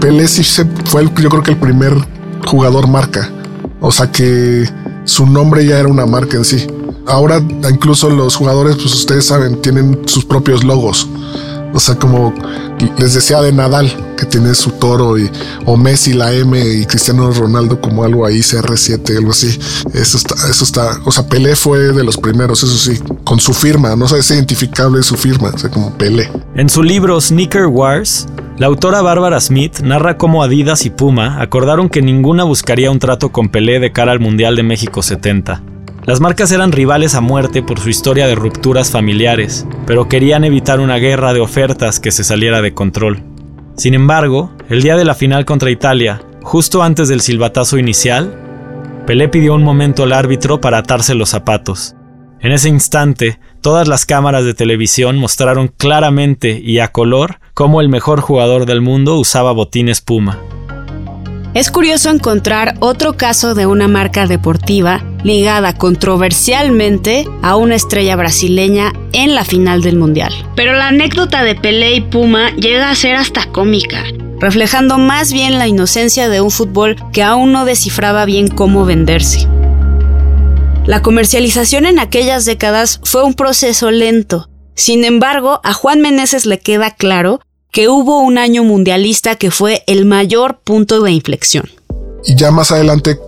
Pelé 0.00 0.28
sí 0.28 0.42
fue 0.84 1.04
yo 1.04 1.28
creo 1.28 1.42
que 1.42 1.52
el 1.52 1.58
primer 1.58 1.94
jugador 2.46 2.88
marca. 2.88 3.30
O 3.80 3.92
sea 3.92 4.10
que 4.10 4.68
su 5.04 5.26
nombre 5.26 5.66
ya 5.66 5.78
era 5.78 5.88
una 5.88 6.06
marca 6.06 6.36
en 6.36 6.44
sí. 6.44 6.66
Ahora 7.06 7.42
incluso 7.70 8.08
los 8.08 8.36
jugadores, 8.36 8.76
pues 8.76 8.94
ustedes 8.94 9.26
saben, 9.26 9.60
tienen 9.60 10.02
sus 10.06 10.24
propios 10.24 10.64
logos. 10.64 11.08
O 11.74 11.80
sea, 11.80 11.96
como 11.96 12.32
les 12.98 13.14
decía 13.14 13.40
de 13.42 13.52
Nadal, 13.52 13.92
que 14.16 14.26
tiene 14.26 14.54
su 14.54 14.70
toro, 14.70 15.18
y, 15.18 15.28
o 15.66 15.76
Messi 15.76 16.12
la 16.12 16.32
M 16.32 16.58
y 16.58 16.86
Cristiano 16.86 17.30
Ronaldo 17.32 17.80
como 17.80 18.04
algo 18.04 18.24
ahí, 18.24 18.38
CR7, 18.38 19.18
algo 19.18 19.32
así. 19.32 19.58
Eso 19.92 20.16
está, 20.16 20.34
eso 20.48 20.64
está, 20.64 21.00
o 21.04 21.10
sea, 21.10 21.26
Pelé 21.26 21.56
fue 21.56 21.78
de 21.78 22.04
los 22.04 22.16
primeros, 22.16 22.62
eso 22.62 22.78
sí, 22.78 23.00
con 23.24 23.40
su 23.40 23.52
firma, 23.52 23.96
no 23.96 24.06
sé, 24.06 24.18
es 24.18 24.30
identificable 24.30 25.02
su 25.02 25.16
firma, 25.16 25.50
o 25.52 25.58
sea, 25.58 25.70
como 25.70 25.92
Pelé. 25.98 26.30
En 26.54 26.68
su 26.68 26.82
libro 26.82 27.20
Sneaker 27.20 27.66
Wars, 27.66 28.26
la 28.56 28.66
autora 28.66 29.02
Bárbara 29.02 29.40
Smith 29.40 29.80
narra 29.80 30.16
cómo 30.16 30.44
Adidas 30.44 30.86
y 30.86 30.90
Puma 30.90 31.42
acordaron 31.42 31.88
que 31.88 32.02
ninguna 32.02 32.44
buscaría 32.44 32.90
un 32.90 33.00
trato 33.00 33.32
con 33.32 33.48
Pelé 33.48 33.80
de 33.80 33.90
cara 33.90 34.12
al 34.12 34.20
Mundial 34.20 34.54
de 34.54 34.62
México 34.62 35.02
70. 35.02 35.73
Las 36.06 36.20
marcas 36.20 36.52
eran 36.52 36.70
rivales 36.70 37.14
a 37.14 37.22
muerte 37.22 37.62
por 37.62 37.80
su 37.80 37.88
historia 37.88 38.26
de 38.26 38.34
rupturas 38.34 38.90
familiares, 38.90 39.66
pero 39.86 40.06
querían 40.06 40.44
evitar 40.44 40.80
una 40.80 40.96
guerra 40.96 41.32
de 41.32 41.40
ofertas 41.40 41.98
que 41.98 42.10
se 42.10 42.24
saliera 42.24 42.60
de 42.60 42.74
control. 42.74 43.22
Sin 43.76 43.94
embargo, 43.94 44.52
el 44.68 44.82
día 44.82 44.96
de 44.96 45.06
la 45.06 45.14
final 45.14 45.46
contra 45.46 45.70
Italia, 45.70 46.20
justo 46.42 46.82
antes 46.82 47.08
del 47.08 47.22
silbatazo 47.22 47.78
inicial, 47.78 48.38
Pelé 49.06 49.28
pidió 49.30 49.54
un 49.54 49.62
momento 49.62 50.02
al 50.02 50.12
árbitro 50.12 50.60
para 50.60 50.78
atarse 50.78 51.14
los 51.14 51.30
zapatos. 51.30 51.94
En 52.40 52.52
ese 52.52 52.68
instante, 52.68 53.38
todas 53.62 53.88
las 53.88 54.04
cámaras 54.04 54.44
de 54.44 54.52
televisión 54.52 55.16
mostraron 55.16 55.68
claramente 55.68 56.60
y 56.62 56.80
a 56.80 56.88
color 56.88 57.40
cómo 57.54 57.80
el 57.80 57.88
mejor 57.88 58.20
jugador 58.20 58.66
del 58.66 58.82
mundo 58.82 59.16
usaba 59.16 59.52
botines 59.52 60.02
Puma. 60.02 60.38
Es 61.54 61.70
curioso 61.70 62.10
encontrar 62.10 62.74
otro 62.80 63.16
caso 63.16 63.54
de 63.54 63.66
una 63.66 63.86
marca 63.86 64.26
deportiva 64.26 65.04
ligada 65.22 65.72
controversialmente 65.72 67.28
a 67.42 67.54
una 67.54 67.76
estrella 67.76 68.16
brasileña 68.16 68.92
en 69.12 69.36
la 69.36 69.44
final 69.44 69.80
del 69.80 69.96
Mundial. 69.96 70.32
Pero 70.56 70.72
la 70.72 70.88
anécdota 70.88 71.44
de 71.44 71.54
Pelé 71.54 71.94
y 71.94 72.00
Puma 72.00 72.50
llega 72.56 72.90
a 72.90 72.94
ser 72.96 73.14
hasta 73.14 73.46
cómica, 73.52 74.02
reflejando 74.40 74.98
más 74.98 75.32
bien 75.32 75.56
la 75.56 75.68
inocencia 75.68 76.28
de 76.28 76.40
un 76.40 76.50
fútbol 76.50 76.96
que 77.12 77.22
aún 77.22 77.52
no 77.52 77.64
descifraba 77.64 78.24
bien 78.24 78.48
cómo 78.48 78.84
venderse. 78.84 79.46
La 80.86 81.02
comercialización 81.02 81.86
en 81.86 82.00
aquellas 82.00 82.46
décadas 82.46 83.00
fue 83.04 83.22
un 83.22 83.34
proceso 83.34 83.92
lento. 83.92 84.50
Sin 84.74 85.04
embargo, 85.04 85.60
a 85.62 85.72
Juan 85.72 86.00
Meneses 86.00 86.46
le 86.46 86.58
queda 86.58 86.90
claro 86.90 87.40
que 87.74 87.88
hubo 87.88 88.20
un 88.20 88.38
año 88.38 88.62
mundialista 88.62 89.34
que 89.34 89.50
fue 89.50 89.82
el 89.88 90.06
mayor 90.06 90.60
punto 90.62 91.02
de 91.02 91.10
inflexión. 91.10 91.68
Y 92.24 92.36
ya 92.36 92.52
más 92.52 92.70
adelante, 92.70 93.18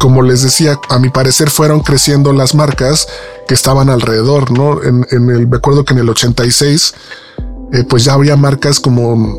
como 0.00 0.22
les 0.22 0.42
decía, 0.42 0.80
a 0.88 0.98
mi 0.98 1.10
parecer 1.10 1.50
fueron 1.50 1.80
creciendo 1.80 2.32
las 2.32 2.54
marcas 2.54 3.06
que 3.46 3.52
estaban 3.52 3.90
alrededor, 3.90 4.50
¿no? 4.50 4.82
En, 4.82 5.04
el, 5.10 5.46
me 5.46 5.58
acuerdo 5.58 5.84
que 5.84 5.92
en 5.92 6.00
el 6.00 6.08
86, 6.08 6.94
eh, 7.74 7.84
pues 7.86 8.04
ya 8.04 8.14
había 8.14 8.34
marcas 8.34 8.80
como 8.80 9.38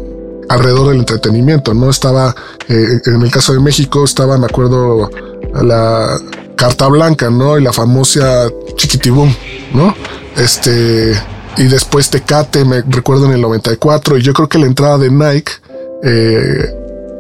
alrededor 0.49 0.89
del 0.89 0.99
entretenimiento, 0.99 1.73
¿no? 1.73 1.89
Estaba, 1.89 2.35
eh, 2.69 3.01
en 3.07 3.23
el 3.23 3.31
caso 3.31 3.53
de 3.53 3.59
México, 3.59 4.03
estaba, 4.03 4.37
me 4.37 4.45
acuerdo, 4.45 5.09
la 5.63 6.19
Carta 6.55 6.87
Blanca, 6.89 7.31
¿no? 7.31 7.57
Y 7.57 7.63
la 7.63 7.73
famosa 7.73 8.51
Chiquitibum, 8.75 9.33
¿no? 9.73 9.95
Este, 10.37 11.15
y 11.57 11.63
después 11.63 12.09
Tecate, 12.09 12.65
me 12.65 12.81
recuerdo 12.81 13.25
en 13.25 13.33
el 13.33 13.41
94, 13.41 14.17
y 14.17 14.21
yo 14.21 14.33
creo 14.33 14.49
que 14.49 14.59
la 14.59 14.65
entrada 14.65 14.97
de 14.97 15.09
Nike 15.09 15.51
eh, 16.03 16.69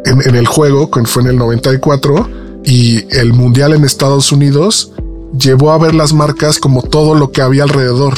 en, 0.05 0.35
el 0.35 0.47
juego, 0.47 0.89
que 0.91 1.03
fue 1.05 1.23
en 1.23 1.29
el 1.29 1.37
94, 1.37 2.29
y 2.63 3.05
el 3.17 3.33
Mundial 3.33 3.73
en 3.73 3.83
Estados 3.83 4.31
Unidos, 4.31 4.91
llevó 5.37 5.71
a 5.71 5.77
ver 5.77 5.95
las 5.95 6.13
marcas 6.13 6.59
como 6.59 6.81
todo 6.81 7.15
lo 7.15 7.31
que 7.31 7.41
había 7.41 7.63
alrededor, 7.63 8.13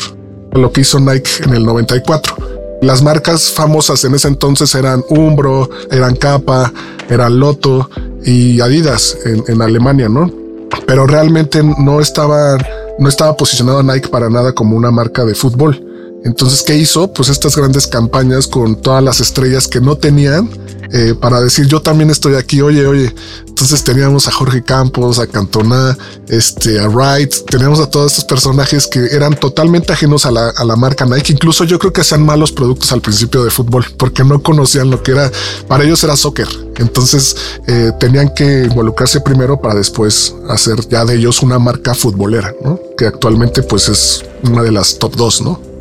lo 0.54 0.72
que 0.72 0.82
hizo 0.82 1.00
Nike 1.00 1.30
en 1.44 1.54
el 1.54 1.66
94. 1.66 2.36
Las 2.82 3.02
marcas 3.02 3.52
famosas 3.52 4.04
en 4.04 4.16
ese 4.16 4.28
entonces 4.28 4.76
eran 4.76 5.04
Umbro, 5.10 5.70
eran 5.92 6.16
Kappa, 6.16 6.72
eran 7.10 7.40
Lotto 7.40 7.90
y 8.24 8.60
Adidas 8.62 9.18
en, 9.26 9.44
en 9.48 9.62
Alemania, 9.62 10.10
¿no? 10.10 10.46
pero 10.86 11.08
realmente 11.08 11.62
no 11.64 12.00
estaba, 12.00 12.58
no 13.00 13.10
estaba 13.10 13.36
posicionado 13.36 13.82
Nike 13.84 14.10
para 14.10 14.30
nada 14.30 14.54
como 14.54 14.76
una 14.76 14.92
marca 14.92 15.26
de 15.26 15.36
fútbol. 15.36 15.85
Entonces, 16.26 16.64
¿qué 16.64 16.76
hizo? 16.76 17.14
Pues 17.14 17.30
estas 17.30 17.56
grandes 17.56 17.88
campañas 17.88 18.48
con 18.48 18.82
todas 18.82 19.02
las 19.02 19.22
estrellas 19.22 19.68
que 19.68 19.80
no 19.80 19.96
tenían 19.96 20.50
eh, 20.92 21.16
para 21.20 21.42
decir 21.42 21.68
yo 21.68 21.82
también 21.82 22.10
estoy 22.10 22.36
aquí, 22.36 22.62
oye, 22.62 22.86
oye. 22.86 23.14
Entonces 23.48 23.84
teníamos 23.84 24.28
a 24.28 24.32
Jorge 24.32 24.64
Campos, 24.64 25.20
a 25.20 25.28
Cantona, 25.28 25.98
este, 26.28 26.80
a 26.80 26.90
Wright, 26.90 27.34
teníamos 27.50 27.80
a 27.80 27.90
todos 27.90 28.12
estos 28.12 28.26
personajes 28.26 28.86
que 28.88 29.00
eran 29.12 29.40
totalmente 29.40 29.94
ajenos 29.94 30.26
a 30.26 30.32
la, 30.32 30.76
marca 30.76 31.06
Nike. 31.06 31.34
Incluso 31.34 31.64
yo 31.64 31.80
creo 31.80 31.94
que 31.94 32.02
hacían 32.02 32.26
malos 32.26 32.52
productos 32.52 32.92
al 32.92 33.02
principio 33.02 33.44
de 33.44 33.50
fútbol 33.50 33.86
porque 33.98 34.24
no 34.24 34.42
conocían 34.42 34.90
lo 34.90 35.02
que 35.02 35.12
era, 35.12 35.32
para 35.68 35.86
ellos 35.86 36.04
era 36.04 36.16
soccer. 36.16 36.48
Entonces 36.78 37.36
eh, 37.68 37.92
tenían 38.00 38.34
que 38.34 38.66
involucrarse 38.66 39.22
primero 39.22 39.60
para 39.60 39.76
después 39.76 40.36
hacer 40.50 40.88
ya 40.90 41.06
de 41.06 41.16
ellos 41.16 41.42
una 41.42 41.60
marca 41.60 41.94
futbolera, 41.94 42.54
¿no? 42.64 42.80
Que 42.98 43.06
actualmente 43.06 43.64
pues 43.64 43.88
es 43.88 44.26
una 44.44 44.64
de 44.64 44.72
las 44.72 45.00
top 45.00 45.16
dos, 45.16 45.42
¿no? 45.42 45.75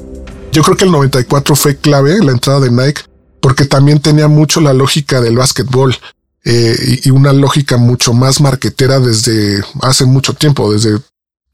Yo 0.55 0.63
creo 0.63 0.77
que 0.77 0.85
el 0.85 0.93
94 0.93 1.57
fue 1.57 1.77
clave 1.77 2.17
la 2.23 2.31
entrada 2.31 2.61
de 2.61 2.71
Nike 2.71 3.03
porque 3.41 3.65
también 3.65 4.01
tenía 4.01 4.29
mucho 4.29 4.61
la 4.61 4.73
lógica 4.73 5.21
del 5.21 5.37
básquetbol 5.37 5.97
eh, 6.45 7.01
y, 7.05 7.11
una 7.11 7.33
lógica 7.33 7.77
mucho 7.77 8.13
más 8.13 8.41
marquetera 8.41 9.01
desde 9.01 9.65
hace 9.83 10.05
mucho 10.05 10.33
tiempo, 10.33 10.73
desde 10.73 10.99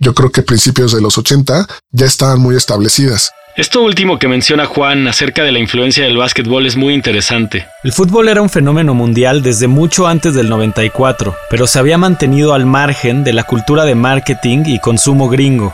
yo 0.01 0.15
creo 0.15 0.31
que 0.31 0.43
principios 0.43 0.93
de 0.93 1.01
los 1.01 1.17
80 1.17 1.67
ya 1.93 2.07
estaban 2.07 2.41
muy 2.41 2.57
establecidas. 2.57 3.31
Esto 3.57 3.81
último 3.81 4.19
que 4.19 4.29
menciona 4.29 4.67
Juan 4.67 5.09
acerca 5.09 5.45
de 5.45 5.53
la 5.53 5.61
influencia 5.61 6.05
del 6.05 6.19
básquetbol 6.19 6.67
es 6.67 6.77
muy 6.77 6.93
interesante. 6.93 7.67
El 7.83 7.93
fútbol 7.93 8.29
era 8.29 8.43
un 8.43 8.51
fenómeno 8.51 8.93
mundial 8.93 9.43
desde 9.43 9.67
mucho 9.67 10.09
antes 10.09 10.35
del 10.35 10.51
94, 10.51 11.35
pero 11.49 11.67
se 11.67 11.79
había 11.79 11.97
mantenido 11.97 12.53
al 12.53 12.67
margen 12.67 13.25
de 13.25 13.33
la 13.33 13.45
cultura 13.45 13.87
de 13.87 13.95
marketing 13.95 14.65
y 14.67 14.79
consumo 14.79 15.31
gringo. 15.31 15.73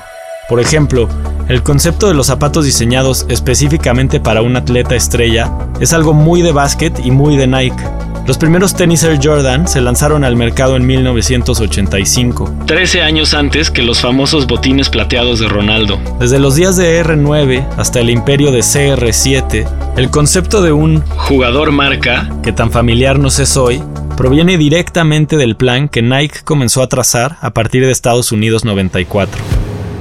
Por 0.48 0.60
ejemplo, 0.60 1.08
el 1.48 1.62
concepto 1.62 2.06
de 2.06 2.14
los 2.14 2.28
zapatos 2.28 2.64
diseñados 2.64 3.26
específicamente 3.28 4.20
para 4.20 4.42
un 4.42 4.56
atleta 4.56 4.94
estrella 4.94 5.52
es 5.80 5.92
algo 5.92 6.12
muy 6.12 6.42
de 6.42 6.52
básquet 6.52 6.98
y 7.04 7.10
muy 7.10 7.36
de 7.36 7.48
Nike. 7.48 7.82
Los 8.28 8.38
primeros 8.38 8.74
tenis 8.74 9.04
Air 9.04 9.20
Jordan 9.22 9.68
se 9.68 9.80
lanzaron 9.80 10.24
al 10.24 10.36
mercado 10.36 10.76
en 10.76 10.86
1985. 10.86 12.54
13 12.66 13.02
años 13.02 13.34
antes 13.34 13.70
que 13.70 13.82
los 13.82 14.00
famosos 14.00 14.46
botines 14.46 14.88
plateados 14.88 15.38
de 15.38 15.48
Ronaldo. 15.48 16.00
Desde 16.18 16.40
los 16.40 16.56
días 16.56 16.76
de 16.76 17.04
R9 17.04 17.66
hasta 17.76 18.00
el 18.00 18.10
imperio 18.10 18.50
de 18.50 18.60
CR7, 18.60 19.68
el 19.96 20.10
concepto 20.10 20.62
de 20.62 20.72
un 20.72 21.02
jugador 21.02 21.70
marca, 21.70 22.28
que 22.42 22.52
tan 22.52 22.70
familiar 22.72 23.18
nos 23.18 23.38
es 23.38 23.56
hoy, 23.56 23.82
proviene 24.16 24.58
directamente 24.58 25.36
del 25.36 25.56
plan 25.56 25.88
que 25.88 26.02
Nike 26.02 26.40
comenzó 26.42 26.82
a 26.82 26.88
trazar 26.88 27.36
a 27.40 27.50
partir 27.50 27.84
de 27.84 27.92
Estados 27.92 28.32
Unidos 28.32 28.64
94. 28.64 29.55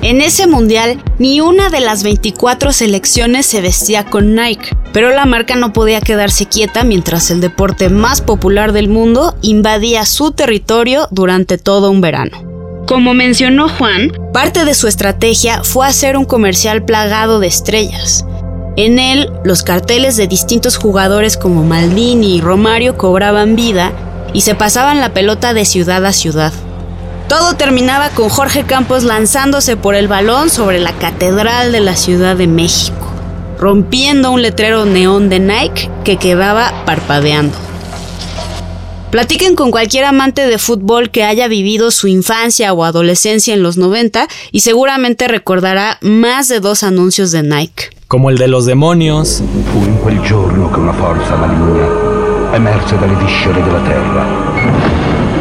En 0.05 0.21
ese 0.21 0.45
mundial, 0.45 1.01
ni 1.17 1.41
una 1.41 1.69
de 1.69 1.79
las 1.79 2.03
24 2.03 2.71
selecciones 2.73 3.47
se 3.47 3.59
vestía 3.59 4.05
con 4.05 4.35
Nike, 4.35 4.77
pero 4.93 5.09
la 5.09 5.25
marca 5.25 5.55
no 5.55 5.73
podía 5.73 5.99
quedarse 5.99 6.45
quieta 6.45 6.83
mientras 6.83 7.31
el 7.31 7.41
deporte 7.41 7.89
más 7.89 8.21
popular 8.21 8.71
del 8.71 8.87
mundo 8.87 9.35
invadía 9.41 10.05
su 10.05 10.31
territorio 10.31 11.07
durante 11.09 11.57
todo 11.57 11.89
un 11.89 12.01
verano. 12.01 12.37
Como 12.85 13.15
mencionó 13.15 13.67
Juan, 13.67 14.11
parte 14.31 14.63
de 14.63 14.75
su 14.75 14.87
estrategia 14.87 15.63
fue 15.63 15.87
hacer 15.87 16.17
un 16.17 16.25
comercial 16.25 16.85
plagado 16.85 17.39
de 17.39 17.47
estrellas. 17.47 18.27
En 18.77 18.99
él, 18.99 19.31
los 19.43 19.63
carteles 19.63 20.17
de 20.17 20.27
distintos 20.27 20.77
jugadores 20.77 21.35
como 21.35 21.63
Maldini 21.63 22.35
y 22.35 22.41
Romario 22.41 22.95
cobraban 22.95 23.55
vida 23.55 23.91
y 24.33 24.41
se 24.41 24.53
pasaban 24.53 24.99
la 24.99 25.15
pelota 25.15 25.55
de 25.55 25.65
ciudad 25.65 26.05
a 26.05 26.13
ciudad. 26.13 26.53
Todo 27.27 27.55
terminaba 27.55 28.09
con 28.09 28.29
Jorge 28.29 28.65
Campos 28.65 29.03
lanzándose 29.03 29.77
por 29.77 29.95
el 29.95 30.07
balón 30.07 30.51
sobre 30.51 30.77
la 30.77 30.93
Catedral 30.93 31.71
de 31.71 31.79
la 31.79 31.95
Ciudad 31.95 32.35
de 32.35 32.45
México, 32.45 33.11
rompiendo 33.59 34.31
un 34.31 34.43
letrero 34.43 34.85
neón 34.85 35.27
de 35.29 35.39
Nike 35.39 35.89
que 36.03 36.17
quedaba 36.17 36.71
parpadeando. 36.85 37.57
Platiquen 39.09 39.55
con 39.55 39.71
cualquier 39.71 40.05
amante 40.05 40.45
de 40.45 40.59
fútbol 40.59 41.09
que 41.09 41.23
haya 41.23 41.47
vivido 41.47 41.89
su 41.89 42.07
infancia 42.07 42.73
o 42.73 42.83
adolescencia 42.83 43.55
en 43.55 43.63
los 43.63 43.77
90 43.77 44.27
y 44.51 44.59
seguramente 44.59 45.27
recordará 45.27 45.97
más 46.01 46.47
de 46.47 46.59
dos 46.59 46.83
anuncios 46.83 47.31
de 47.31 47.41
Nike. 47.41 47.85
Como 48.07 48.29
el 48.29 48.37
de 48.37 48.49
los 48.49 48.65
demonios. 48.67 49.41
Fu 49.71 49.79
in 49.79 49.97
quel 50.03 50.21
giorno 50.21 50.69
che 50.71 50.79
una 50.79 50.93
forza 50.93 51.35
maligna 51.37 52.55
emerse 52.55 52.97
dalle 52.99 53.15
viscere 53.15 53.63
della 53.63 53.79
terra 53.79 54.94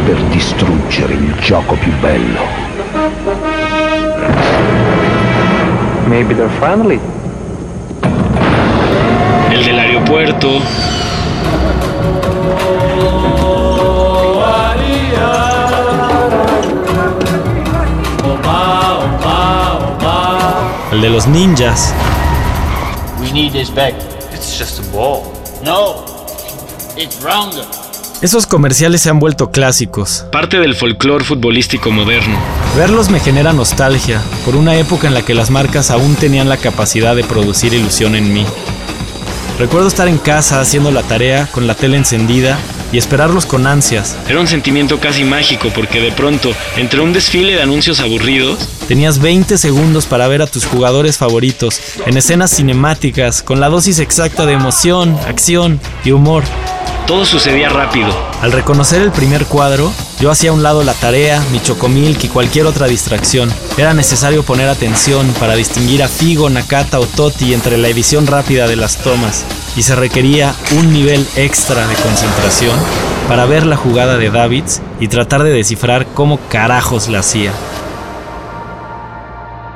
per 0.05 0.21
distruggere 0.25 1.15
il 1.15 1.35
gioco 1.41 1.77
più 1.77 1.91
bello. 1.99 2.43
Maybe 6.07 6.35
they're 6.35 6.51
friendly. 6.59 7.01
El 9.51 9.65
del 9.65 9.79
aeropuerto. 9.79 10.61
El 20.93 21.01
de 21.01 21.09
los 21.09 21.27
ninjas. 21.27 21.95
We 23.21 23.33
need 23.33 23.53
this 23.53 23.71
back. 23.71 23.95
It's 24.33 24.59
just 24.59 24.79
a 24.79 24.83
ball. 24.93 25.23
No, 25.65 26.05
it's 26.95 27.23
rounder. 27.23 27.67
Esos 28.23 28.47
comerciales 28.47 29.03
se 29.03 29.11
han 29.11 29.19
vuelto 29.19 29.51
clásicos. 29.51 30.25
Parte 30.31 30.59
del 30.59 30.75
folclore 30.75 31.25
futbolístico 31.25 31.91
moderno. 31.91 32.39
Verlos 32.77 33.11
me 33.11 33.21
genera 33.21 33.53
nostalgia 33.53 34.23
por 34.45 34.57
una 34.57 34.77
época 34.77 35.09
en 35.09 35.15
la 35.15 35.23
que 35.23 35.35
las 35.35 35.51
marcas 35.51 35.91
aún 35.91 36.15
tenían 36.15 36.49
la 36.49 36.57
capacidad 36.57 37.15
de 37.17 37.25
producir 37.25 37.75
ilusión 37.75 38.15
en 38.15 38.33
mí. 38.33 38.47
Recuerdo 39.59 39.89
estar 39.89 40.09
en 40.09 40.19
casa 40.19 40.61
haciendo 40.61 40.91
la 40.91 41.03
tarea 41.03 41.49
con 41.53 41.67
la 41.67 41.75
tele 41.75 41.97
encendida 41.97 42.59
y 42.93 42.99
esperarlos 42.99 43.47
con 43.47 43.67
ansias. 43.67 44.17
Era 44.29 44.41
un 44.41 44.47
sentimiento 44.47 45.01
casi 45.01 45.25
mágico 45.25 45.71
porque 45.75 46.01
de 46.01 46.13
pronto, 46.13 46.53
entre 46.77 47.01
un 47.01 47.13
desfile 47.13 47.55
de 47.55 47.63
anuncios 47.63 48.01
aburridos, 48.01 48.69
tenías 48.89 49.19
20 49.19 49.59
segundos 49.59 50.07
para 50.07 50.29
ver 50.29 50.41
a 50.43 50.47
tus 50.47 50.65
jugadores 50.65 51.19
favoritos 51.19 51.81
en 52.07 52.17
escenas 52.17 52.53
cinemáticas 52.53 53.43
con 53.43 53.61
la 53.61 53.69
dosis 53.69 53.99
exacta 53.99 54.47
de 54.47 54.55
emoción, 54.55 55.19
acción 55.27 55.81
y 56.05 56.13
humor. 56.13 56.45
Todo 57.07 57.27
sucedía 57.27 57.69
rápido. 57.69 58.09
Al 58.41 58.51
reconocer 58.51 59.03
el 59.03 59.13
primer 59.13 59.45
cuadro, 59.45 59.93
yo 60.21 60.31
hacía 60.31 60.49
a 60.49 60.53
un 60.55 60.63
lado 60.63 60.83
la 60.83 60.95
tarea, 60.95 61.45
mi 61.53 61.61
chocomilk 61.61 62.25
y 62.25 62.29
cualquier 62.29 62.65
otra 62.65 62.87
distracción. 62.87 63.53
Era 63.77 63.93
necesario 63.93 64.43
poner 64.43 64.71
atención 64.71 65.31
para 65.39 65.55
distinguir 65.55 66.03
a 66.03 66.09
Figo, 66.09 66.49
Nakata 66.49 67.01
o 67.01 67.07
Totti 67.07 67.53
entre 67.53 67.77
la 67.77 67.89
edición 67.89 68.27
rápida 68.27 68.67
de 68.67 68.77
las 68.77 68.97
tomas, 68.97 69.45
y 69.77 69.83
se 69.83 69.95
requería 69.95 70.55
un 70.79 70.95
nivel 70.95 71.27
extra 71.37 71.87
de 71.87 71.95
concentración 71.97 72.79
para 73.29 73.45
ver 73.45 73.67
la 73.67 73.77
jugada 73.77 74.17
de 74.17 74.31
Davids 74.31 74.81
y 74.99 75.09
tratar 75.09 75.43
de 75.43 75.51
descifrar 75.51 76.07
cómo 76.15 76.41
carajos 76.49 77.09
la 77.09 77.19
hacía. 77.19 77.53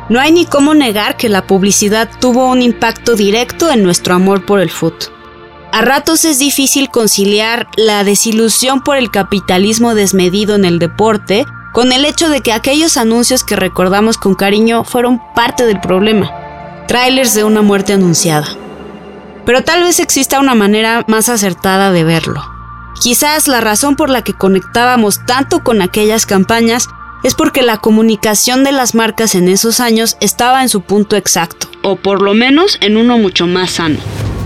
No 0.09 0.19
hay 0.19 0.33
ni 0.33 0.47
cómo 0.47 0.73
negar 0.73 1.19
que 1.19 1.29
la 1.29 1.47
publicidad 1.47 2.09
tuvo 2.23 2.47
un 2.47 2.63
impacto 2.63 3.17
directo 3.17 3.71
en 3.71 3.83
nuestro 3.83 4.15
amor 4.15 4.47
por 4.47 4.61
el 4.61 4.71
fútbol. 4.71 5.18
A 5.71 5.83
ratos 5.83 6.25
es 6.25 6.39
difícil 6.39 6.89
conciliar 6.89 7.69
la 7.77 8.03
desilusión 8.03 8.81
por 8.81 8.97
el 8.97 9.11
capitalismo 9.11 9.95
desmedido 9.95 10.55
en 10.55 10.65
el 10.65 10.79
deporte 10.79 11.45
con 11.73 11.93
el 11.93 12.07
hecho 12.07 12.31
de 12.31 12.41
que 12.41 12.53
aquellos 12.53 12.97
anuncios 12.97 13.45
que 13.45 13.55
recordamos 13.55 14.17
con 14.17 14.35
cariño 14.35 14.85
fueron 14.85 15.21
parte 15.35 15.67
del 15.67 15.81
problema. 15.81 16.33
Trailers 16.89 17.35
de 17.35 17.45
una 17.45 17.61
muerte 17.61 17.93
anunciada. 17.93 18.49
Pero 19.45 19.63
tal 19.63 19.83
vez 19.83 20.01
exista 20.01 20.41
una 20.41 20.55
manera 20.55 21.05
más 21.07 21.29
acertada 21.29 21.93
de 21.93 22.03
verlo. 22.03 22.43
Quizás 23.01 23.47
la 23.47 23.61
razón 23.61 23.95
por 23.95 24.09
la 24.09 24.23
que 24.23 24.33
conectábamos 24.33 25.25
tanto 25.27 25.63
con 25.63 25.83
aquellas 25.83 26.25
campañas 26.25 26.89
es 27.23 27.35
porque 27.35 27.63
la 27.63 27.77
comunicación 27.77 28.65
de 28.65 28.73
las 28.73 28.95
marcas 28.95 29.35
en 29.35 29.49
esos 29.49 29.81
años 29.81 30.17
estaba 30.21 30.63
en 30.63 30.69
su 30.69 30.81
punto 30.81 31.15
exacto, 31.15 31.69
o 31.83 31.97
por 31.97 32.23
lo 32.23 32.33
menos 32.33 32.79
en 32.81 32.97
uno 32.97 33.19
mucho 33.19 33.47
más 33.47 33.73
sano. 33.73 33.99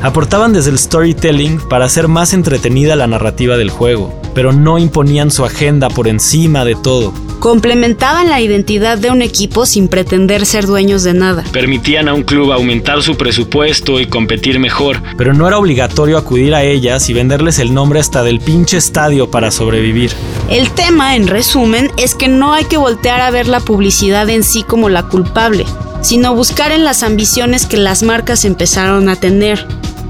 Aportaban 0.02 0.52
desde 0.52 0.71
el 0.71 0.78
storytelling 0.78 1.61
para 1.68 1.85
hacer 1.85 2.09
más 2.09 2.35
entretenida 2.35 2.97
la 2.97 3.06
narrativa 3.06 3.56
del 3.56 3.71
juego, 3.71 4.12
pero 4.35 4.52
no 4.52 4.78
imponían 4.78 5.30
su 5.30 5.44
agenda 5.44 5.88
por 5.88 6.09
encima 6.09 6.64
de 6.64 6.75
todo. 6.75 7.12
Complementaban 7.38 8.28
la 8.28 8.40
identidad 8.40 8.99
de 8.99 9.11
un 9.11 9.23
equipo 9.23 9.64
sin 9.64 9.87
pretender 9.87 10.44
ser 10.44 10.66
dueños 10.66 11.04
de 11.04 11.14
nada. 11.14 11.44
Permitían 11.52 12.09
a 12.09 12.14
un 12.14 12.25
club 12.25 12.50
aumentar 12.50 13.02
su 13.02 13.16
presupuesto 13.16 14.00
y 14.00 14.06
competir 14.06 14.59
mejor. 14.59 15.00
Pero 15.16 15.35
no 15.35 15.47
era 15.47 15.59
obligatorio 15.59 16.18
acudir 16.18 16.54
a 16.54 16.64
ellas 16.64 17.09
y 17.09 17.12
venderles 17.12 17.61
el 17.61 17.73
nombre 17.73 18.00
hasta 18.00 18.25
del 18.25 18.40
pinche 18.40 18.78
estadio 18.78 19.30
para 19.30 19.52
sobrevivir. 19.52 20.11
El 20.50 20.71
tema, 20.71 21.14
en 21.14 21.28
resumen, 21.28 21.90
es 21.97 22.16
que 22.16 22.26
no 22.28 22.52
hay 22.52 22.64
que 22.64 22.76
voltear 22.76 23.21
a 23.21 23.30
ver 23.30 23.47
la 23.47 23.61
publicidad 23.61 24.28
en 24.30 24.42
sí 24.42 24.64
como 24.64 24.88
la 24.88 25.04
culpable, 25.04 25.64
sino 26.00 26.35
buscar 26.35 26.73
en 26.73 26.85
las 26.85 27.04
ambiciones 27.04 27.66
que 27.66 27.76
las 27.76 28.02
marcas 28.02 28.44
empezaron 28.44 29.09
a 29.09 29.16
tener. 29.16 29.66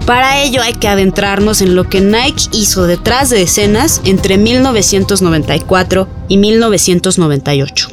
Para 0.06 0.42
ello 0.42 0.62
hay 0.62 0.72
que 0.74 0.88
adentrarnos 0.88 1.62
en 1.62 1.76
lo 1.76 1.88
que 1.88 2.00
Nike 2.00 2.48
hizo 2.52 2.86
detrás 2.86 3.30
de 3.30 3.42
escenas 3.42 4.02
entre 4.04 4.36
1994 4.36 6.08
y 6.26 6.38
1998. 6.38 7.88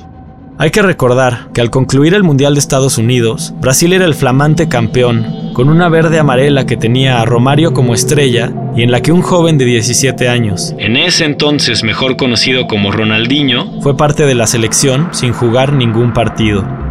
Hay 0.58 0.72
que 0.72 0.82
recordar 0.82 1.50
que 1.54 1.62
al 1.62 1.70
concluir 1.70 2.16
el 2.16 2.24
Mundial 2.24 2.56
de 2.56 2.60
Estados 2.60 2.98
Unidos, 2.98 3.54
Brasil 3.62 3.94
era 3.94 4.06
el 4.06 4.16
flamante 4.16 4.68
campeón, 4.68 5.54
con 5.54 5.70
una 5.70 5.88
verde 5.88 6.20
amarela 6.20 6.66
que 6.66 6.78
tenía 6.78 7.22
a 7.22 7.26
Romario 7.26 7.74
como 7.74 7.94
estrella 7.94 8.52
y 8.76 8.82
en 8.82 8.92
la 8.92 9.02
que 9.02 9.12
un 9.12 9.22
joven 9.22 9.58
de 9.58 9.66
17 9.66 10.28
años, 10.28 10.74
En 10.80 10.98
ese 10.98 11.26
entonces 11.26 11.84
mejor 11.84 12.18
conocido 12.18 12.68
como 12.68 12.92
Ronaldinho, 12.92 13.80
fue 13.82 13.96
parte 13.96 14.26
de 14.26 14.36
la 14.36 14.48
selección 14.48 15.10
sin 15.12 15.32
jugar 15.32 15.74
ningún 15.74 16.12
partido. 16.12 16.89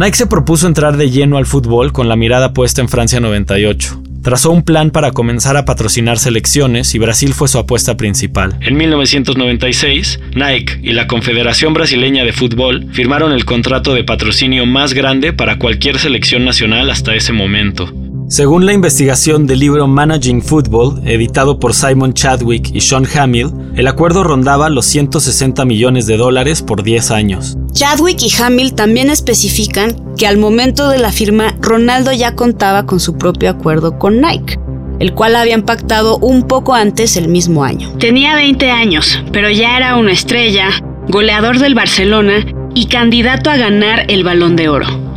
Nike 0.00 0.16
se 0.16 0.26
propuso 0.26 0.66
entrar 0.66 0.96
de 0.96 1.10
lleno 1.10 1.36
al 1.36 1.44
fútbol 1.44 1.92
con 1.92 2.08
la 2.08 2.16
mirada 2.16 2.54
puesta 2.54 2.80
en 2.80 2.88
Francia 2.88 3.20
98. 3.20 4.02
Trazó 4.22 4.50
un 4.50 4.62
plan 4.62 4.90
para 4.90 5.10
comenzar 5.10 5.58
a 5.58 5.66
patrocinar 5.66 6.18
selecciones 6.18 6.94
y 6.94 6.98
Brasil 6.98 7.34
fue 7.34 7.48
su 7.48 7.58
apuesta 7.58 7.98
principal. 7.98 8.56
en 8.62 8.78
1996, 8.78 10.20
Nike 10.34 10.80
y 10.82 10.94
la 10.94 11.06
Confederación 11.06 11.74
Brasileña 11.74 12.24
de 12.24 12.32
Fútbol 12.32 12.86
firmaron 12.92 13.32
el 13.32 13.44
contrato 13.44 13.92
de 13.92 14.02
patrocinio 14.02 14.64
más 14.64 14.94
grande 14.94 15.34
para 15.34 15.58
cualquier 15.58 15.98
selección 15.98 16.46
nacional 16.46 16.88
hasta 16.88 17.14
ese 17.14 17.34
momento. 17.34 17.92
Según 18.30 18.64
la 18.64 18.72
investigación 18.72 19.48
del 19.48 19.58
libro 19.58 19.88
Managing 19.88 20.40
Football, 20.40 21.02
editado 21.04 21.58
por 21.58 21.74
Simon 21.74 22.14
Chadwick 22.14 22.70
y 22.72 22.80
Sean 22.80 23.04
Hamill, 23.04 23.50
el 23.74 23.88
acuerdo 23.88 24.22
rondaba 24.22 24.70
los 24.70 24.86
160 24.86 25.64
millones 25.64 26.06
de 26.06 26.16
dólares 26.16 26.62
por 26.62 26.84
10 26.84 27.10
años. 27.10 27.58
Chadwick 27.72 28.22
y 28.22 28.30
Hamill 28.40 28.74
también 28.74 29.10
especifican 29.10 30.14
que 30.16 30.28
al 30.28 30.38
momento 30.38 30.88
de 30.90 30.98
la 30.98 31.10
firma 31.10 31.56
Ronaldo 31.60 32.12
ya 32.12 32.36
contaba 32.36 32.86
con 32.86 33.00
su 33.00 33.18
propio 33.18 33.50
acuerdo 33.50 33.98
con 33.98 34.20
Nike, 34.20 34.60
el 35.00 35.12
cual 35.12 35.34
habían 35.34 35.62
pactado 35.62 36.16
un 36.18 36.44
poco 36.44 36.74
antes 36.74 37.16
el 37.16 37.26
mismo 37.26 37.64
año. 37.64 37.90
Tenía 37.98 38.36
20 38.36 38.70
años, 38.70 39.24
pero 39.32 39.50
ya 39.50 39.76
era 39.76 39.96
una 39.96 40.12
estrella, 40.12 40.68
goleador 41.08 41.58
del 41.58 41.74
Barcelona 41.74 42.46
y 42.76 42.86
candidato 42.86 43.50
a 43.50 43.56
ganar 43.56 44.04
el 44.06 44.22
balón 44.22 44.54
de 44.54 44.68
oro. 44.68 45.09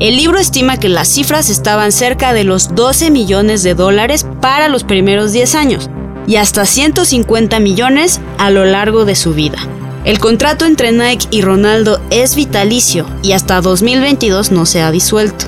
El 0.00 0.16
libro 0.16 0.38
estima 0.38 0.78
que 0.78 0.88
las 0.88 1.08
cifras 1.08 1.50
estaban 1.50 1.90
cerca 1.90 2.32
de 2.32 2.44
los 2.44 2.74
12 2.76 3.10
millones 3.10 3.64
de 3.64 3.74
dólares 3.74 4.24
para 4.40 4.68
los 4.68 4.84
primeros 4.84 5.32
10 5.32 5.54
años 5.56 5.90
y 6.28 6.36
hasta 6.36 6.66
150 6.66 7.58
millones 7.58 8.20
a 8.38 8.50
lo 8.50 8.64
largo 8.64 9.04
de 9.04 9.16
su 9.16 9.34
vida. 9.34 9.58
El 10.04 10.20
contrato 10.20 10.66
entre 10.66 10.92
Nike 10.92 11.26
y 11.32 11.42
Ronaldo 11.42 12.00
es 12.10 12.36
vitalicio 12.36 13.06
y 13.24 13.32
hasta 13.32 13.60
2022 13.60 14.52
no 14.52 14.66
se 14.66 14.82
ha 14.82 14.92
disuelto. 14.92 15.46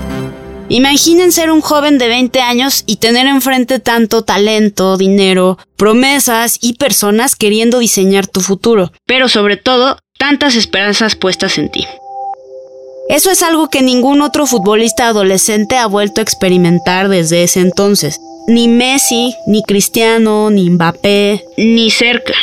Imaginen 0.69 1.31
ser 1.31 1.53
un 1.53 1.61
joven 1.61 1.99
de 1.99 2.09
20 2.09 2.41
años 2.41 2.83
y 2.87 2.97
tener 2.97 3.29
enfrente 3.29 3.79
tanto 3.79 4.23
talento, 4.23 4.97
dinero, 4.97 5.59
promesas 5.77 6.59
y 6.61 6.73
personas 6.73 7.37
queriendo 7.37 7.79
diseñar 7.79 8.27
tu 8.27 8.41
futuro, 8.41 8.91
pero 9.07 9.29
sobre 9.29 9.57
todo, 9.57 9.99
tantas 10.19 10.57
esperanzas 10.57 11.15
puestas 11.15 11.57
en 11.59 11.71
ti. 11.71 11.87
Eso 13.11 13.33
es 13.33 13.43
algo 13.43 13.69
que 13.69 13.83
ningún 13.83 14.23
otro 14.23 14.47
futbolista 14.47 15.09
adolescente 15.09 15.77
ha 15.77 15.89
vuelto 15.89 16.21
a 16.21 16.23
experimentar 16.23 17.09
desde 17.09 17.43
ese 17.43 17.59
entonces. 17.59 18.21
Ni 18.47 18.69
Messi, 18.69 19.35
ni 19.49 19.65
Cristiano, 19.65 20.49
ni 20.49 20.71
Mbappé, 20.71 21.45
ni 21.57 21.91
cerca. 21.91 22.35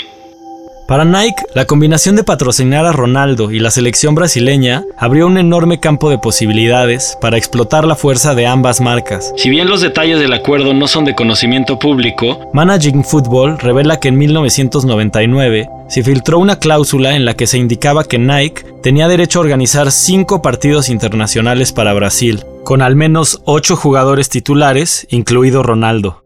Para 0.88 1.04
Nike, 1.04 1.43
la 1.54 1.65
combinación 1.65 2.15
de 2.15 2.23
patrocinar 2.23 2.86
a 2.86 2.93
Ronaldo 2.93 3.52
y 3.52 3.60
la 3.60 3.71
selección 3.71 4.15
brasileña 4.15 4.86
abrió 4.97 5.28
un 5.28 5.38
enorme 5.38 5.82
campo 5.82 6.10
de 6.10 6.17
posibilidades 6.17 7.17
para 7.19 7.36
explotar 7.36 7.86
la 7.86 7.97
fuerza 7.97 8.36
de 8.36 8.47
ambas 8.47 8.80
marcas. 8.80 9.34
Si 9.36 9.50
bien 9.50 9.67
los 9.67 9.82
detalles 9.82 10.21
del 10.21 10.32
acuerdo 10.32 10.73
no 10.73 10.88
son 10.88 11.04
de 11.04 11.13
conocimiento 11.13 11.78
público, 11.78 12.50
Managing 12.54 13.04
Football 13.04 13.60
revela 13.60 14.00
que 14.00 14.08
en 14.08 14.17
1999 14.17 15.67
se 15.89 16.04
filtró 16.04 16.39
una 16.39 16.58
cláusula 16.58 17.17
en 17.17 17.26
la 17.26 17.34
que 17.34 17.47
se 17.47 17.58
indicaba 17.58 18.06
que 18.06 18.17
Nike 18.17 18.63
tenía 18.82 19.10
derecho 19.10 19.39
a 19.39 19.41
organizar 19.41 19.91
cinco 19.91 20.41
partidos 20.41 20.88
internacionales 20.88 21.73
para 21.73 21.91
Brasil, 21.91 22.45
con 22.63 22.82
al 22.82 22.95
menos 22.95 23.41
ocho 23.43 23.76
jugadores 23.76 24.30
titulares, 24.30 25.06
incluido 25.10 25.63
Ronaldo. 25.63 26.23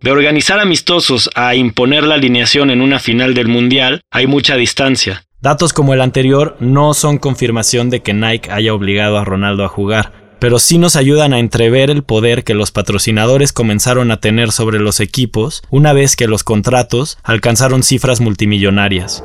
De 0.00 0.10
organizar 0.10 0.60
amistosos 0.60 1.30
a 1.34 1.54
imponer 1.54 2.04
la 2.04 2.14
alineación 2.14 2.70
en 2.70 2.80
una 2.80 2.98
final 2.98 3.34
del 3.34 3.48
Mundial, 3.48 4.02
hay 4.10 4.26
mucha 4.26 4.56
distancia. 4.56 5.24
Datos 5.40 5.72
como 5.72 5.94
el 5.94 6.00
anterior 6.00 6.56
no 6.60 6.94
son 6.94 7.18
confirmación 7.18 7.90
de 7.90 8.02
que 8.02 8.14
Nike 8.14 8.50
haya 8.50 8.74
obligado 8.74 9.18
a 9.18 9.24
Ronaldo 9.24 9.64
a 9.64 9.68
jugar, 9.68 10.12
pero 10.38 10.58
sí 10.58 10.78
nos 10.78 10.96
ayudan 10.96 11.32
a 11.32 11.38
entrever 11.38 11.90
el 11.90 12.02
poder 12.02 12.44
que 12.44 12.54
los 12.54 12.70
patrocinadores 12.72 13.52
comenzaron 13.52 14.10
a 14.10 14.20
tener 14.20 14.52
sobre 14.52 14.80
los 14.80 15.00
equipos 15.00 15.62
una 15.70 15.92
vez 15.92 16.16
que 16.16 16.26
los 16.26 16.44
contratos 16.44 17.18
alcanzaron 17.22 17.82
cifras 17.82 18.20
multimillonarias. 18.20 19.24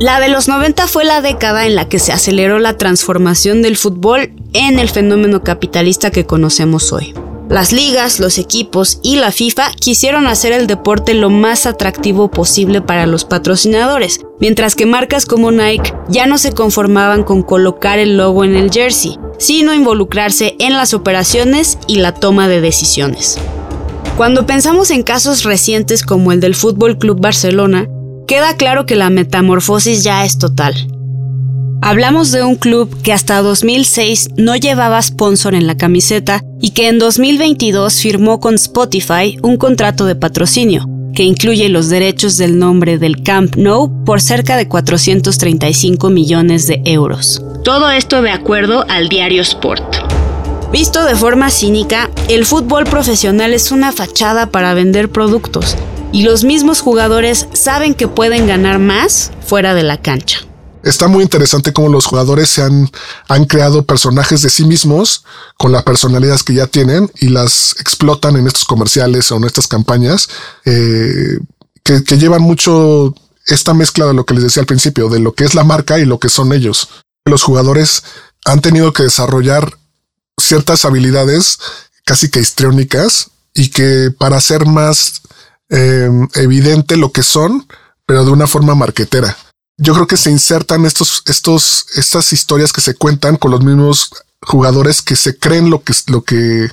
La 0.00 0.20
de 0.20 0.28
los 0.28 0.46
90 0.46 0.86
fue 0.86 1.04
la 1.04 1.20
década 1.20 1.66
en 1.66 1.74
la 1.74 1.88
que 1.88 1.98
se 1.98 2.12
aceleró 2.12 2.60
la 2.60 2.76
transformación 2.76 3.62
del 3.62 3.76
fútbol 3.76 4.30
en 4.52 4.78
el 4.78 4.88
fenómeno 4.88 5.42
capitalista 5.42 6.12
que 6.12 6.24
conocemos 6.24 6.92
hoy. 6.92 7.14
Las 7.48 7.72
ligas, 7.72 8.20
los 8.20 8.36
equipos 8.36 9.00
y 9.02 9.16
la 9.16 9.32
FIFA 9.32 9.72
quisieron 9.72 10.26
hacer 10.26 10.52
el 10.52 10.66
deporte 10.66 11.14
lo 11.14 11.30
más 11.30 11.64
atractivo 11.64 12.30
posible 12.30 12.82
para 12.82 13.06
los 13.06 13.24
patrocinadores, 13.24 14.20
mientras 14.38 14.74
que 14.74 14.84
marcas 14.84 15.24
como 15.24 15.50
Nike 15.50 15.94
ya 16.10 16.26
no 16.26 16.36
se 16.36 16.52
conformaban 16.52 17.24
con 17.24 17.42
colocar 17.42 17.98
el 17.98 18.18
logo 18.18 18.44
en 18.44 18.54
el 18.54 18.70
jersey, 18.70 19.18
sino 19.38 19.72
involucrarse 19.72 20.56
en 20.58 20.74
las 20.74 20.92
operaciones 20.92 21.78
y 21.86 21.96
la 21.96 22.12
toma 22.12 22.48
de 22.48 22.60
decisiones. 22.60 23.38
Cuando 24.18 24.44
pensamos 24.44 24.90
en 24.90 25.02
casos 25.02 25.44
recientes 25.44 26.02
como 26.02 26.32
el 26.32 26.40
del 26.40 26.54
Fútbol 26.54 26.98
Club 26.98 27.18
Barcelona, 27.18 27.88
queda 28.26 28.56
claro 28.58 28.84
que 28.84 28.94
la 28.94 29.08
metamorfosis 29.08 30.04
ya 30.04 30.26
es 30.26 30.36
total. 30.36 30.74
Hablamos 31.80 32.32
de 32.32 32.42
un 32.42 32.56
club 32.56 33.02
que 33.02 33.12
hasta 33.12 33.40
2006 33.40 34.30
no 34.36 34.56
llevaba 34.56 35.00
sponsor 35.00 35.54
en 35.54 35.66
la 35.66 35.76
camiseta 35.76 36.42
y 36.60 36.70
que 36.70 36.88
en 36.88 36.98
2022 36.98 38.00
firmó 38.00 38.40
con 38.40 38.56
Spotify 38.56 39.38
un 39.42 39.56
contrato 39.56 40.04
de 40.04 40.16
patrocinio, 40.16 40.86
que 41.14 41.22
incluye 41.22 41.68
los 41.68 41.88
derechos 41.88 42.36
del 42.36 42.58
nombre 42.58 42.98
del 42.98 43.22
Camp 43.22 43.54
Nou 43.56 44.04
por 44.04 44.20
cerca 44.20 44.56
de 44.56 44.68
435 44.68 46.10
millones 46.10 46.66
de 46.66 46.82
euros. 46.84 47.42
Todo 47.62 47.90
esto 47.90 48.22
de 48.22 48.30
acuerdo 48.30 48.84
al 48.88 49.08
diario 49.08 49.42
Sport. 49.42 49.96
Visto 50.72 51.04
de 51.04 51.14
forma 51.14 51.48
cínica, 51.48 52.10
el 52.28 52.44
fútbol 52.44 52.84
profesional 52.84 53.54
es 53.54 53.70
una 53.70 53.92
fachada 53.92 54.50
para 54.50 54.74
vender 54.74 55.10
productos 55.10 55.76
y 56.12 56.24
los 56.24 56.42
mismos 56.42 56.80
jugadores 56.80 57.48
saben 57.52 57.94
que 57.94 58.08
pueden 58.08 58.48
ganar 58.48 58.80
más 58.80 59.30
fuera 59.40 59.74
de 59.74 59.84
la 59.84 59.96
cancha. 59.96 60.47
Está 60.88 61.06
muy 61.06 61.22
interesante 61.22 61.74
cómo 61.74 61.90
los 61.90 62.06
jugadores 62.06 62.48
se 62.48 62.62
han, 62.62 62.90
han 63.28 63.44
creado 63.44 63.84
personajes 63.84 64.40
de 64.40 64.48
sí 64.48 64.64
mismos 64.64 65.22
con 65.58 65.70
las 65.70 65.82
personalidades 65.82 66.42
que 66.42 66.54
ya 66.54 66.66
tienen 66.66 67.12
y 67.20 67.28
las 67.28 67.76
explotan 67.78 68.36
en 68.36 68.46
estos 68.46 68.64
comerciales 68.64 69.30
o 69.30 69.36
en 69.36 69.44
estas 69.44 69.66
campañas 69.66 70.30
eh, 70.64 71.40
que, 71.82 72.16
llevan 72.16 72.40
mucho 72.40 73.14
esta 73.44 73.74
mezcla 73.74 74.06
de 74.06 74.14
lo 74.14 74.24
que 74.24 74.32
les 74.32 74.44
decía 74.44 74.62
al 74.62 74.66
principio, 74.66 75.10
de 75.10 75.18
lo 75.18 75.34
que 75.34 75.44
es 75.44 75.54
la 75.54 75.62
marca 75.62 75.98
y 75.98 76.06
lo 76.06 76.18
que 76.18 76.30
son 76.30 76.54
ellos. 76.54 76.88
Los 77.26 77.42
jugadores 77.42 78.02
han 78.46 78.62
tenido 78.62 78.94
que 78.94 79.02
desarrollar 79.02 79.76
ciertas 80.40 80.86
habilidades 80.86 81.58
casi 82.06 82.30
que 82.30 82.40
histriónicas 82.40 83.28
y 83.52 83.68
que 83.68 84.10
para 84.18 84.38
hacer 84.38 84.64
más 84.64 85.20
eh, 85.68 86.08
evidente 86.36 86.96
lo 86.96 87.12
que 87.12 87.22
son, 87.22 87.68
pero 88.06 88.24
de 88.24 88.30
una 88.30 88.46
forma 88.46 88.74
marquetera. 88.74 89.36
Yo 89.78 89.94
creo 89.94 90.06
que 90.06 90.16
se 90.16 90.30
insertan 90.30 90.84
estos, 90.84 91.22
estos, 91.26 91.86
estas 91.94 92.32
historias 92.32 92.72
que 92.72 92.80
se 92.80 92.94
cuentan 92.94 93.36
con 93.36 93.50
los 93.50 93.62
mismos 93.62 94.10
jugadores 94.42 95.02
que 95.02 95.16
se 95.16 95.38
creen 95.38 95.70
lo 95.70 95.82
que, 95.82 95.92
lo 96.08 96.22
que 96.22 96.68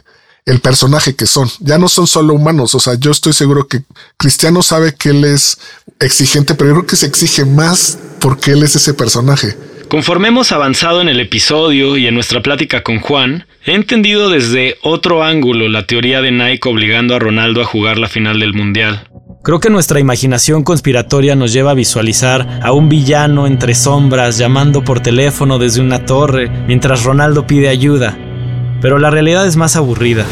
el 0.46 0.60
personaje 0.60 1.16
que 1.16 1.26
son. 1.26 1.50
Ya 1.60 1.78
no 1.78 1.90
son 1.90 2.08
solo 2.08 2.34
humanos. 2.34 2.76
O 2.76 2.80
sea, 2.80 2.96
yo 2.96 3.12
estoy 3.12 3.34
seguro 3.34 3.68
que 3.68 3.82
Cristiano 4.18 4.62
sabe 4.62 4.96
que 4.96 5.10
él 5.10 5.24
es 5.26 5.58
exigente, 6.00 6.56
pero 6.56 6.70
yo 6.70 6.76
creo 6.76 6.88
que 6.88 6.96
se 6.96 7.08
exige 7.08 7.46
más 7.46 7.98
porque 8.20 8.52
él 8.52 8.64
es 8.64 8.76
ese 8.76 8.94
personaje. 8.94 9.56
Conforme 9.88 10.30
hemos 10.30 10.52
avanzado 10.52 11.02
en 11.02 11.10
el 11.10 11.20
episodio 11.20 11.96
y 11.96 12.08
en 12.08 12.16
nuestra 12.16 12.42
plática 12.42 12.82
con 12.82 13.00
Juan, 13.00 13.46
he 13.66 13.74
entendido 13.74 14.30
desde 14.30 14.78
otro 14.82 15.24
ángulo 15.24 15.68
la 15.70 15.86
teoría 15.86 16.22
de 16.22 16.32
Nike 16.32 16.68
obligando 16.68 17.16
a 17.16 17.20
Ronaldo 17.20 17.62
a 17.62 17.66
jugar 17.66 18.00
la 18.00 18.10
final 18.10 18.40
del 18.40 18.54
Mundial. 18.54 19.08
Creo 19.46 19.60
que 19.60 19.70
nuestra 19.70 20.00
imaginación 20.00 20.64
conspiratoria 20.64 21.36
nos 21.36 21.54
lleva 21.54 21.70
a 21.70 21.76
visualizar 21.76 22.62
a 22.64 22.72
un 22.72 22.90
villano 22.90 23.46
entre 23.46 23.76
sombras 23.76 24.40
llamando 24.40 24.84
por 24.84 25.02
teléfono 25.02 25.60
desde 25.60 25.82
una 25.82 26.04
torre 26.04 26.50
mientras 26.66 27.04
Ronaldo 27.04 27.46
pide 27.46 27.70
ayuda. 27.70 28.18
Pero 28.82 28.98
la 28.98 29.12
realidad 29.12 29.46
es 29.46 29.56
más 29.56 29.76
aburrida. 29.76 30.26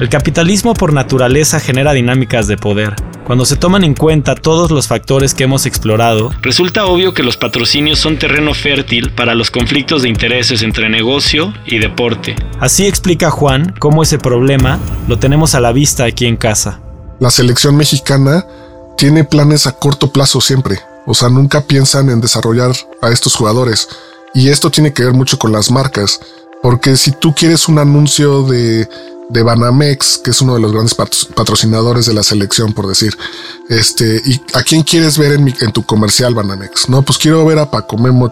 El 0.00 0.08
capitalismo 0.08 0.74
por 0.74 0.92
naturaleza 0.92 1.60
genera 1.60 1.92
dinámicas 1.92 2.48
de 2.48 2.56
poder. 2.56 2.96
Cuando 3.22 3.44
se 3.44 3.54
toman 3.54 3.84
en 3.84 3.94
cuenta 3.94 4.34
todos 4.34 4.72
los 4.72 4.88
factores 4.88 5.32
que 5.32 5.44
hemos 5.44 5.64
explorado, 5.64 6.32
resulta 6.42 6.86
obvio 6.86 7.14
que 7.14 7.22
los 7.22 7.36
patrocinios 7.36 8.00
son 8.00 8.18
terreno 8.18 8.52
fértil 8.52 9.12
para 9.12 9.36
los 9.36 9.52
conflictos 9.52 10.02
de 10.02 10.08
intereses 10.08 10.62
entre 10.62 10.88
negocio 10.88 11.54
y 11.66 11.78
deporte. 11.78 12.34
Así 12.58 12.84
explica 12.84 13.30
Juan 13.30 13.76
cómo 13.78 14.02
ese 14.02 14.18
problema 14.18 14.80
lo 15.06 15.20
tenemos 15.20 15.54
a 15.54 15.60
la 15.60 15.70
vista 15.70 16.02
aquí 16.02 16.26
en 16.26 16.36
casa. 16.36 16.80
La 17.18 17.30
selección 17.30 17.76
mexicana 17.76 18.46
tiene 18.96 19.24
planes 19.24 19.66
a 19.66 19.72
corto 19.72 20.12
plazo 20.12 20.40
siempre. 20.40 20.80
O 21.06 21.14
sea, 21.14 21.28
nunca 21.28 21.62
piensan 21.62 22.10
en 22.10 22.20
desarrollar 22.20 22.72
a 23.00 23.10
estos 23.10 23.34
jugadores. 23.34 23.88
Y 24.34 24.48
esto 24.48 24.70
tiene 24.70 24.92
que 24.92 25.04
ver 25.04 25.14
mucho 25.14 25.38
con 25.38 25.52
las 25.52 25.70
marcas. 25.70 26.20
Porque 26.62 26.96
si 26.96 27.12
tú 27.12 27.34
quieres 27.34 27.68
un 27.68 27.78
anuncio 27.78 28.42
de 28.42 28.88
de 29.28 29.42
Banamex, 29.42 30.18
que 30.18 30.30
es 30.30 30.40
uno 30.40 30.54
de 30.54 30.60
los 30.60 30.72
grandes 30.72 30.94
patrocinadores 30.94 32.06
de 32.06 32.14
la 32.14 32.22
selección, 32.22 32.72
por 32.72 32.86
decir. 32.86 33.16
Este, 33.68 34.20
¿y 34.24 34.40
a 34.54 34.62
quién 34.62 34.82
quieres 34.82 35.18
ver 35.18 35.32
en, 35.32 35.54
en 35.60 35.72
tu 35.72 35.84
comercial 35.84 36.34
Banamex? 36.34 36.88
No, 36.88 37.02
pues 37.02 37.18
quiero 37.18 37.44
ver 37.44 37.58
a 37.58 37.70
Paco 37.70 37.98
Memo 37.98 38.30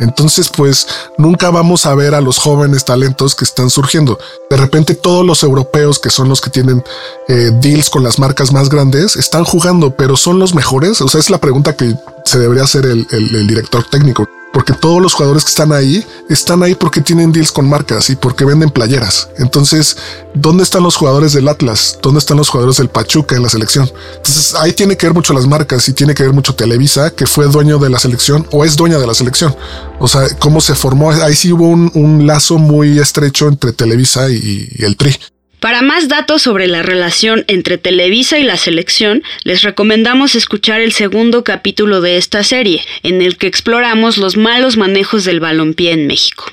Entonces, 0.00 0.50
pues 0.54 0.86
nunca 1.18 1.50
vamos 1.50 1.86
a 1.86 1.94
ver 1.94 2.14
a 2.14 2.20
los 2.20 2.38
jóvenes 2.38 2.84
talentos 2.84 3.34
que 3.34 3.44
están 3.44 3.70
surgiendo. 3.70 4.18
De 4.48 4.56
repente, 4.56 4.94
todos 4.94 5.24
los 5.24 5.42
europeos 5.42 5.98
que 5.98 6.10
son 6.10 6.28
los 6.28 6.40
que 6.40 6.50
tienen 6.50 6.82
eh, 7.28 7.50
deals 7.60 7.90
con 7.90 8.02
las 8.02 8.18
marcas 8.18 8.52
más 8.52 8.68
grandes 8.68 9.16
están 9.16 9.44
jugando, 9.44 9.94
pero 9.94 10.16
son 10.16 10.38
los 10.38 10.54
mejores. 10.54 11.00
O 11.00 11.08
sea, 11.08 11.20
es 11.20 11.30
la 11.30 11.38
pregunta 11.38 11.76
que 11.76 11.94
se 12.24 12.38
debería 12.38 12.64
hacer 12.64 12.86
el 12.86 13.46
director 13.46 13.84
técnico 13.90 14.26
porque 14.52 14.72
todos 14.72 15.00
los 15.00 15.14
jugadores 15.14 15.44
que 15.44 15.50
están 15.50 15.72
ahí 15.72 16.04
están 16.28 16.62
ahí 16.62 16.74
porque 16.74 17.00
tienen 17.00 17.32
deals 17.32 17.52
con 17.52 17.68
marcas 17.68 18.10
y 18.10 18.16
porque 18.16 18.44
venden 18.44 18.70
playeras. 18.70 19.28
Entonces, 19.38 19.96
¿dónde 20.34 20.62
están 20.62 20.82
los 20.82 20.96
jugadores 20.96 21.32
del 21.32 21.48
Atlas? 21.48 21.98
¿Dónde 22.02 22.18
están 22.18 22.36
los 22.36 22.48
jugadores 22.48 22.78
del 22.78 22.88
Pachuca 22.88 23.36
en 23.36 23.42
la 23.42 23.48
selección? 23.48 23.90
Entonces, 24.16 24.54
ahí 24.54 24.72
tiene 24.72 24.96
que 24.96 25.06
ver 25.06 25.14
mucho 25.14 25.32
las 25.32 25.46
marcas 25.46 25.88
y 25.88 25.92
tiene 25.92 26.14
que 26.14 26.22
ver 26.22 26.32
mucho 26.32 26.54
Televisa, 26.54 27.10
que 27.10 27.26
fue 27.26 27.46
dueño 27.46 27.78
de 27.78 27.90
la 27.90 27.98
selección 27.98 28.46
o 28.50 28.64
es 28.64 28.76
dueña 28.76 28.98
de 28.98 29.06
la 29.06 29.14
selección. 29.14 29.54
O 29.98 30.08
sea, 30.08 30.22
cómo 30.38 30.60
se 30.60 30.74
formó. 30.74 31.10
Ahí 31.12 31.34
sí 31.34 31.52
hubo 31.52 31.68
un, 31.68 32.26
lazo 32.26 32.58
muy 32.58 32.98
estrecho 32.98 33.48
entre 33.48 33.72
Televisa 33.72 34.30
y 34.30 34.68
el 34.80 34.96
Tri. 34.96 35.16
Para 35.60 35.82
más 35.82 36.08
datos 36.08 36.40
sobre 36.40 36.66
la 36.66 36.82
relación 36.82 37.44
entre 37.46 37.76
Televisa 37.76 38.38
y 38.38 38.44
la 38.44 38.56
selección, 38.56 39.22
les 39.44 39.60
recomendamos 39.60 40.34
escuchar 40.34 40.80
el 40.80 40.92
segundo 40.92 41.44
capítulo 41.44 42.00
de 42.00 42.16
esta 42.16 42.42
serie, 42.44 42.82
en 43.02 43.20
el 43.20 43.36
que 43.36 43.46
exploramos 43.46 44.16
los 44.16 44.38
malos 44.38 44.78
manejos 44.78 45.26
del 45.26 45.38
balompié 45.38 45.92
en 45.92 46.06
México. 46.06 46.46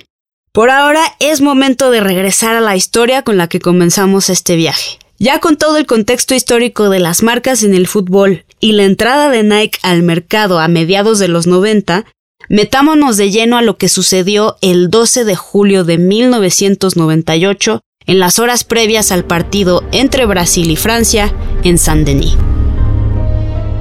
Por 0.51 0.71
ahora 0.71 1.03
es 1.21 1.39
momento 1.39 1.89
de 1.89 2.01
regresar 2.01 2.57
a 2.57 2.61
la 2.61 2.75
historia 2.75 3.21
con 3.21 3.37
la 3.37 3.47
que 3.47 3.61
comenzamos 3.61 4.29
este 4.29 4.57
viaje. 4.57 4.99
Ya 5.19 5.39
con 5.39 5.55
todo 5.55 5.77
el 5.77 5.85
contexto 5.85 6.35
histórico 6.35 6.89
de 6.89 6.99
las 6.99 7.23
marcas 7.23 7.63
en 7.63 7.73
el 7.73 7.87
fútbol 7.87 8.43
y 8.59 8.73
la 8.73 8.83
entrada 8.83 9.29
de 9.29 9.43
Nike 9.43 9.79
al 9.83 10.03
mercado 10.03 10.59
a 10.59 10.67
mediados 10.67 11.17
de 11.17 11.29
los 11.29 11.47
90, 11.47 12.03
metámonos 12.49 13.15
de 13.15 13.31
lleno 13.31 13.57
a 13.57 13.61
lo 13.61 13.77
que 13.77 13.87
sucedió 13.87 14.57
el 14.61 14.89
12 14.89 15.23
de 15.23 15.35
julio 15.37 15.85
de 15.85 15.97
1998 15.97 17.81
en 18.07 18.19
las 18.19 18.39
horas 18.39 18.63
previas 18.63 19.11
al 19.11 19.25
partido 19.25 19.83
entre 19.91 20.25
Brasil 20.25 20.71
y 20.71 20.77
Francia 20.77 21.33
en 21.63 21.77
Saint-Denis. 21.77 22.37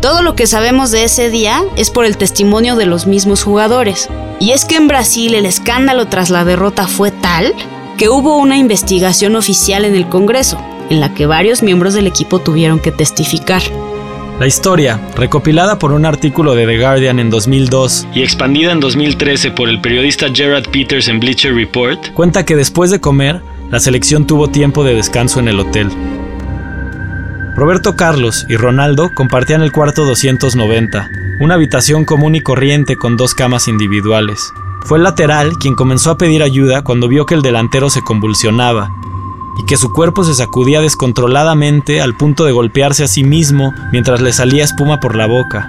Todo 0.02 0.22
lo 0.22 0.34
que 0.34 0.48
sabemos 0.48 0.90
de 0.90 1.04
ese 1.04 1.30
día 1.30 1.62
es 1.76 1.90
por 1.90 2.04
el 2.04 2.16
testimonio 2.16 2.76
de 2.76 2.86
los 2.86 3.06
mismos 3.06 3.44
jugadores. 3.44 4.08
Y 4.40 4.50
es 4.50 4.64
que 4.64 4.76
en 4.76 4.88
Brasil 4.88 5.34
el 5.34 5.46
escándalo 5.46 6.06
tras 6.06 6.30
la 6.30 6.44
derrota 6.44 6.86
fue 6.86 7.10
tal 7.10 7.54
que 7.96 8.08
hubo 8.08 8.36
una 8.36 8.58
investigación 8.58 9.36
oficial 9.36 9.84
en 9.84 9.94
el 9.94 10.08
Congreso, 10.08 10.60
en 10.90 11.00
la 11.00 11.14
que 11.14 11.26
varios 11.26 11.62
miembros 11.62 11.94
del 11.94 12.06
equipo 12.06 12.40
tuvieron 12.40 12.78
que 12.78 12.92
testificar. 12.92 13.62
La 14.38 14.46
historia, 14.46 15.00
recopilada 15.16 15.78
por 15.78 15.92
un 15.92 16.04
artículo 16.04 16.54
de 16.54 16.66
The 16.66 16.78
Guardian 16.78 17.20
en 17.20 17.30
2002 17.30 18.06
y 18.14 18.22
expandida 18.22 18.72
en 18.72 18.80
2013 18.80 19.52
por 19.52 19.70
el 19.70 19.80
periodista 19.80 20.26
Gerard 20.30 20.68
Peters 20.70 21.08
en 21.08 21.20
Bleacher 21.20 21.54
Report, 21.54 22.12
cuenta 22.12 22.44
que 22.44 22.54
después 22.54 22.90
de 22.90 23.00
comer, 23.00 23.40
la 23.70 23.81
selección 23.81 24.26
tuvo 24.26 24.48
tiempo 24.48 24.85
de 24.85 24.94
descanso 24.94 25.40
en 25.40 25.48
el 25.48 25.59
hotel. 25.59 25.90
Roberto 27.57 27.96
Carlos 27.96 28.46
y 28.48 28.57
Ronaldo 28.57 29.11
compartían 29.14 29.62
el 29.62 29.72
cuarto 29.72 30.05
290, 30.05 31.11
una 31.40 31.55
habitación 31.55 32.05
común 32.05 32.37
y 32.37 32.42
corriente 32.42 32.96
con 32.96 33.16
dos 33.16 33.35
camas 33.35 33.66
individuales. 33.66 34.52
Fue 34.83 34.98
el 34.98 35.05
lateral 35.05 35.55
quien 35.59 35.74
comenzó 35.74 36.11
a 36.11 36.18
pedir 36.18 36.42
ayuda 36.42 36.83
cuando 36.83 37.09
vio 37.09 37.26
que 37.26 37.35
el 37.35 37.42
delantero 37.42 37.90
se 37.90 38.02
convulsionaba 38.02 38.90
y 39.59 39.64
que 39.64 39.76
su 39.76 39.92
cuerpo 39.92 40.22
se 40.22 40.35
sacudía 40.35 40.81
descontroladamente 40.81 42.00
al 42.00 42.16
punto 42.16 42.44
de 42.44 42.52
golpearse 42.52 43.05
a 43.05 43.09
sí 43.09 43.24
mismo 43.24 43.74
mientras 43.90 44.20
le 44.20 44.33
salía 44.33 44.64
espuma 44.64 45.00
por 45.00 45.16
la 45.16 45.26
boca. 45.26 45.68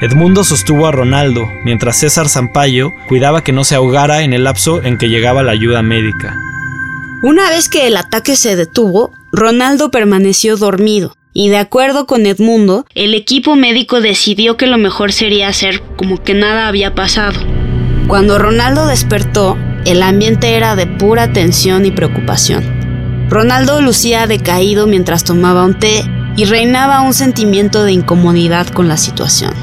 Edmundo 0.00 0.42
sostuvo 0.42 0.86
a 0.86 0.92
Ronaldo, 0.92 1.46
mientras 1.64 1.98
César 1.98 2.28
Zampayo 2.28 2.90
cuidaba 3.08 3.42
que 3.42 3.52
no 3.52 3.64
se 3.64 3.76
ahogara 3.76 4.22
en 4.22 4.32
el 4.32 4.44
lapso 4.44 4.82
en 4.82 4.98
que 4.98 5.08
llegaba 5.08 5.42
la 5.42 5.52
ayuda 5.52 5.82
médica. 5.82 6.34
Una 7.22 7.48
vez 7.48 7.70
que 7.70 7.86
el 7.86 7.96
ataque 7.96 8.36
se 8.36 8.56
detuvo, 8.56 9.10
Ronaldo 9.32 9.90
permaneció 9.90 10.58
dormido, 10.58 11.16
y 11.32 11.48
de 11.48 11.56
acuerdo 11.56 12.06
con 12.06 12.26
Edmundo, 12.26 12.84
el 12.94 13.14
equipo 13.14 13.56
médico 13.56 14.02
decidió 14.02 14.58
que 14.58 14.66
lo 14.66 14.76
mejor 14.76 15.12
sería 15.12 15.48
hacer 15.48 15.80
como 15.96 16.22
que 16.22 16.34
nada 16.34 16.68
había 16.68 16.94
pasado. 16.94 17.40
Cuando 18.06 18.38
Ronaldo 18.38 18.86
despertó, 18.86 19.56
el 19.86 20.02
ambiente 20.02 20.56
era 20.56 20.76
de 20.76 20.86
pura 20.86 21.32
tensión 21.32 21.86
y 21.86 21.90
preocupación. 21.90 22.64
Ronaldo 23.30 23.80
lucía 23.80 24.26
decaído 24.26 24.86
mientras 24.86 25.24
tomaba 25.24 25.64
un 25.64 25.78
té 25.78 26.04
y 26.36 26.44
reinaba 26.44 27.00
un 27.00 27.14
sentimiento 27.14 27.82
de 27.84 27.92
incomodidad 27.92 28.68
con 28.68 28.88
la 28.88 28.98
situación. 28.98 29.54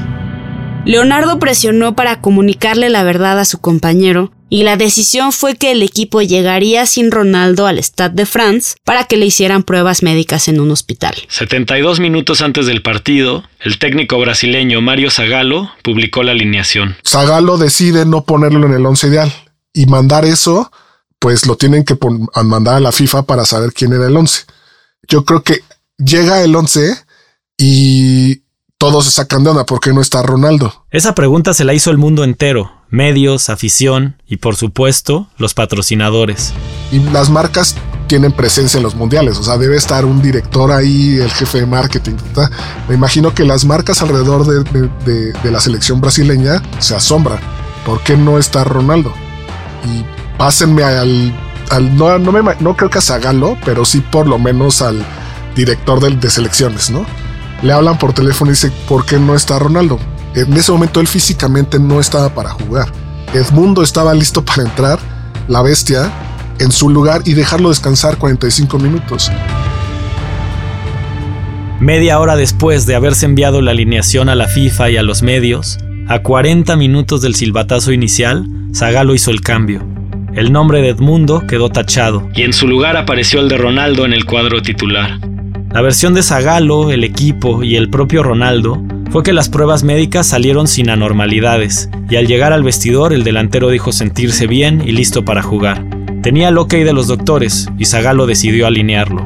Leonardo 0.84 1.38
presionó 1.38 1.94
para 1.94 2.20
comunicarle 2.20 2.90
la 2.90 3.04
verdad 3.04 3.38
a 3.38 3.44
su 3.44 3.58
compañero, 3.60 4.32
y 4.54 4.62
la 4.62 4.76
decisión 4.76 5.32
fue 5.32 5.56
que 5.56 5.72
el 5.72 5.82
equipo 5.82 6.22
llegaría 6.22 6.86
sin 6.86 7.10
Ronaldo 7.10 7.66
al 7.66 7.82
Stade 7.82 8.14
de 8.14 8.24
France 8.24 8.76
para 8.84 9.02
que 9.02 9.16
le 9.16 9.26
hicieran 9.26 9.64
pruebas 9.64 10.04
médicas 10.04 10.46
en 10.46 10.60
un 10.60 10.70
hospital. 10.70 11.16
72 11.26 11.98
minutos 11.98 12.40
antes 12.40 12.66
del 12.66 12.80
partido, 12.80 13.42
el 13.58 13.80
técnico 13.80 14.16
brasileño 14.20 14.80
Mario 14.80 15.10
Zagallo 15.10 15.70
publicó 15.82 16.22
la 16.22 16.30
alineación. 16.30 16.94
Zagallo 17.04 17.56
decide 17.56 18.06
no 18.06 18.22
ponerlo 18.22 18.64
en 18.68 18.74
el 18.74 18.86
once 18.86 19.08
ideal 19.08 19.32
y 19.72 19.86
mandar 19.86 20.24
eso, 20.24 20.70
pues 21.18 21.46
lo 21.46 21.56
tienen 21.56 21.84
que 21.84 21.98
mandar 22.44 22.76
a 22.76 22.80
la 22.80 22.92
FIFA 22.92 23.24
para 23.24 23.44
saber 23.46 23.72
quién 23.72 23.92
era 23.92 24.06
el 24.06 24.16
once. 24.16 24.44
Yo 25.08 25.24
creo 25.24 25.42
que 25.42 25.62
llega 25.98 26.44
el 26.44 26.54
once 26.54 26.94
y 27.58 28.42
todos 28.78 29.06
se 29.06 29.10
sacan 29.10 29.42
de 29.42 29.50
onda. 29.50 29.66
¿Por 29.66 29.80
qué 29.80 29.92
no 29.92 30.00
está 30.00 30.22
Ronaldo? 30.22 30.86
Esa 30.92 31.16
pregunta 31.16 31.54
se 31.54 31.64
la 31.64 31.74
hizo 31.74 31.90
el 31.90 31.98
mundo 31.98 32.22
entero 32.22 32.70
medios, 32.90 33.48
afición 33.48 34.16
y 34.26 34.36
por 34.36 34.56
supuesto 34.56 35.28
los 35.38 35.54
patrocinadores. 35.54 36.52
Y 36.92 36.98
las 36.98 37.30
marcas 37.30 37.76
tienen 38.06 38.32
presencia 38.32 38.76
en 38.78 38.82
los 38.82 38.94
mundiales. 38.94 39.38
O 39.38 39.42
sea, 39.42 39.56
debe 39.56 39.76
estar 39.76 40.04
un 40.04 40.22
director 40.22 40.70
ahí, 40.70 41.16
el 41.16 41.30
jefe 41.30 41.60
de 41.60 41.66
marketing. 41.66 42.14
Me 42.88 42.94
imagino 42.94 43.34
que 43.34 43.44
las 43.44 43.64
marcas 43.64 44.02
alrededor 44.02 44.46
de, 44.46 45.50
la 45.50 45.60
selección 45.60 46.00
brasileña 46.00 46.62
se 46.78 46.94
asombran. 46.94 47.38
¿Por 47.84 48.02
qué 48.02 48.16
no 48.16 48.38
está 48.38 48.64
Ronaldo? 48.64 49.12
Y 49.84 50.04
pásenme 50.38 50.82
al. 50.82 51.34
no, 51.96 52.18
no 52.18 52.76
creo 52.76 52.90
que 52.90 52.98
a 52.98 53.02
Zagalo, 53.02 53.56
pero 53.64 53.84
sí 53.84 54.00
por 54.00 54.26
lo 54.26 54.38
menos 54.38 54.82
al 54.82 55.04
director 55.54 56.00
de, 56.00 56.16
de 56.16 56.30
selecciones, 56.30 56.90
¿no? 56.90 57.04
Le 57.62 57.72
hablan 57.72 57.98
por 57.98 58.12
teléfono 58.12 58.50
y 58.50 58.54
dice, 58.54 58.70
¿por 58.88 59.06
qué 59.06 59.18
no 59.18 59.34
está 59.34 59.58
Ronaldo? 59.58 59.98
En 60.34 60.52
ese 60.54 60.72
momento 60.72 61.00
él 61.00 61.06
físicamente 61.06 61.78
no 61.78 62.00
estaba 62.00 62.34
para 62.34 62.50
jugar. 62.50 62.88
Edmundo 63.32 63.82
estaba 63.82 64.12
listo 64.14 64.44
para 64.44 64.62
entrar, 64.62 64.98
la 65.46 65.62
bestia, 65.62 66.12
en 66.58 66.72
su 66.72 66.88
lugar 66.88 67.22
y 67.24 67.34
dejarlo 67.34 67.68
descansar 67.68 68.18
45 68.18 68.78
minutos. 68.78 69.30
Media 71.78 72.18
hora 72.18 72.34
después 72.34 72.86
de 72.86 72.96
haberse 72.96 73.26
enviado 73.26 73.60
la 73.62 73.72
alineación 73.72 74.28
a 74.28 74.34
la 74.34 74.48
FIFA 74.48 74.90
y 74.90 74.96
a 74.96 75.02
los 75.02 75.22
medios, 75.22 75.78
a 76.08 76.20
40 76.20 76.76
minutos 76.76 77.20
del 77.22 77.34
silbatazo 77.34 77.92
inicial, 77.92 78.46
Zagalo 78.74 79.14
hizo 79.14 79.30
el 79.30 79.40
cambio. 79.40 79.86
El 80.34 80.52
nombre 80.52 80.80
de 80.80 80.88
Edmundo 80.88 81.46
quedó 81.46 81.68
tachado. 81.68 82.28
Y 82.34 82.42
en 82.42 82.52
su 82.52 82.66
lugar 82.66 82.96
apareció 82.96 83.40
el 83.40 83.48
de 83.48 83.56
Ronaldo 83.56 84.04
en 84.04 84.12
el 84.12 84.24
cuadro 84.24 84.62
titular. 84.62 85.20
La 85.72 85.80
versión 85.80 86.12
de 86.14 86.22
Zagalo, 86.22 86.90
el 86.90 87.04
equipo 87.04 87.62
y 87.62 87.76
el 87.76 87.88
propio 87.88 88.22
Ronaldo 88.22 88.82
fue 89.10 89.22
que 89.22 89.32
las 89.32 89.48
pruebas 89.48 89.84
médicas 89.84 90.26
salieron 90.26 90.68
sin 90.68 90.90
anormalidades, 90.90 91.88
y 92.08 92.16
al 92.16 92.26
llegar 92.26 92.52
al 92.52 92.62
vestidor 92.62 93.12
el 93.12 93.24
delantero 93.24 93.70
dijo 93.70 93.92
sentirse 93.92 94.46
bien 94.46 94.82
y 94.86 94.92
listo 94.92 95.24
para 95.24 95.42
jugar. 95.42 95.84
Tenía 96.22 96.48
el 96.48 96.58
ok 96.58 96.72
de 96.74 96.92
los 96.92 97.06
doctores, 97.06 97.68
y 97.78 97.84
Zagalo 97.84 98.26
decidió 98.26 98.66
alinearlo. 98.66 99.24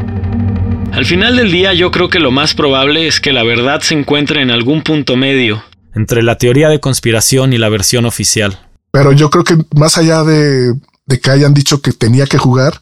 Al 0.93 1.05
final 1.05 1.37
del 1.37 1.53
día 1.53 1.75
yo 1.75 1.91
creo 1.91 2.09
que 2.09 2.19
lo 2.19 2.31
más 2.31 2.55
probable 2.55 3.07
es 3.07 3.21
que 3.21 3.33
la 3.33 3.45
verdad 3.45 3.81
se 3.81 3.95
encuentre 3.95 4.43
en 4.43 4.51
algún 4.51 4.83
punto 4.83 5.17
medio. 5.17 5.63
Entre 5.95 6.23
la 6.23 6.39
teoría 6.39 6.69
de 6.69 6.81
conspiración 6.81 7.53
y 7.53 7.59
la 7.59 7.69
versión 7.69 8.05
oficial. 8.05 8.59
Pero 8.91 9.13
yo 9.13 9.31
creo 9.31 9.45
que 9.45 9.57
más 9.77 9.97
allá 9.99 10.25
de, 10.25 10.73
de 11.07 11.21
que 11.21 11.31
hayan 11.31 11.55
dicho 11.55 11.81
que 11.83 11.93
tenía 11.93 12.27
que 12.27 12.39
jugar, 12.39 12.81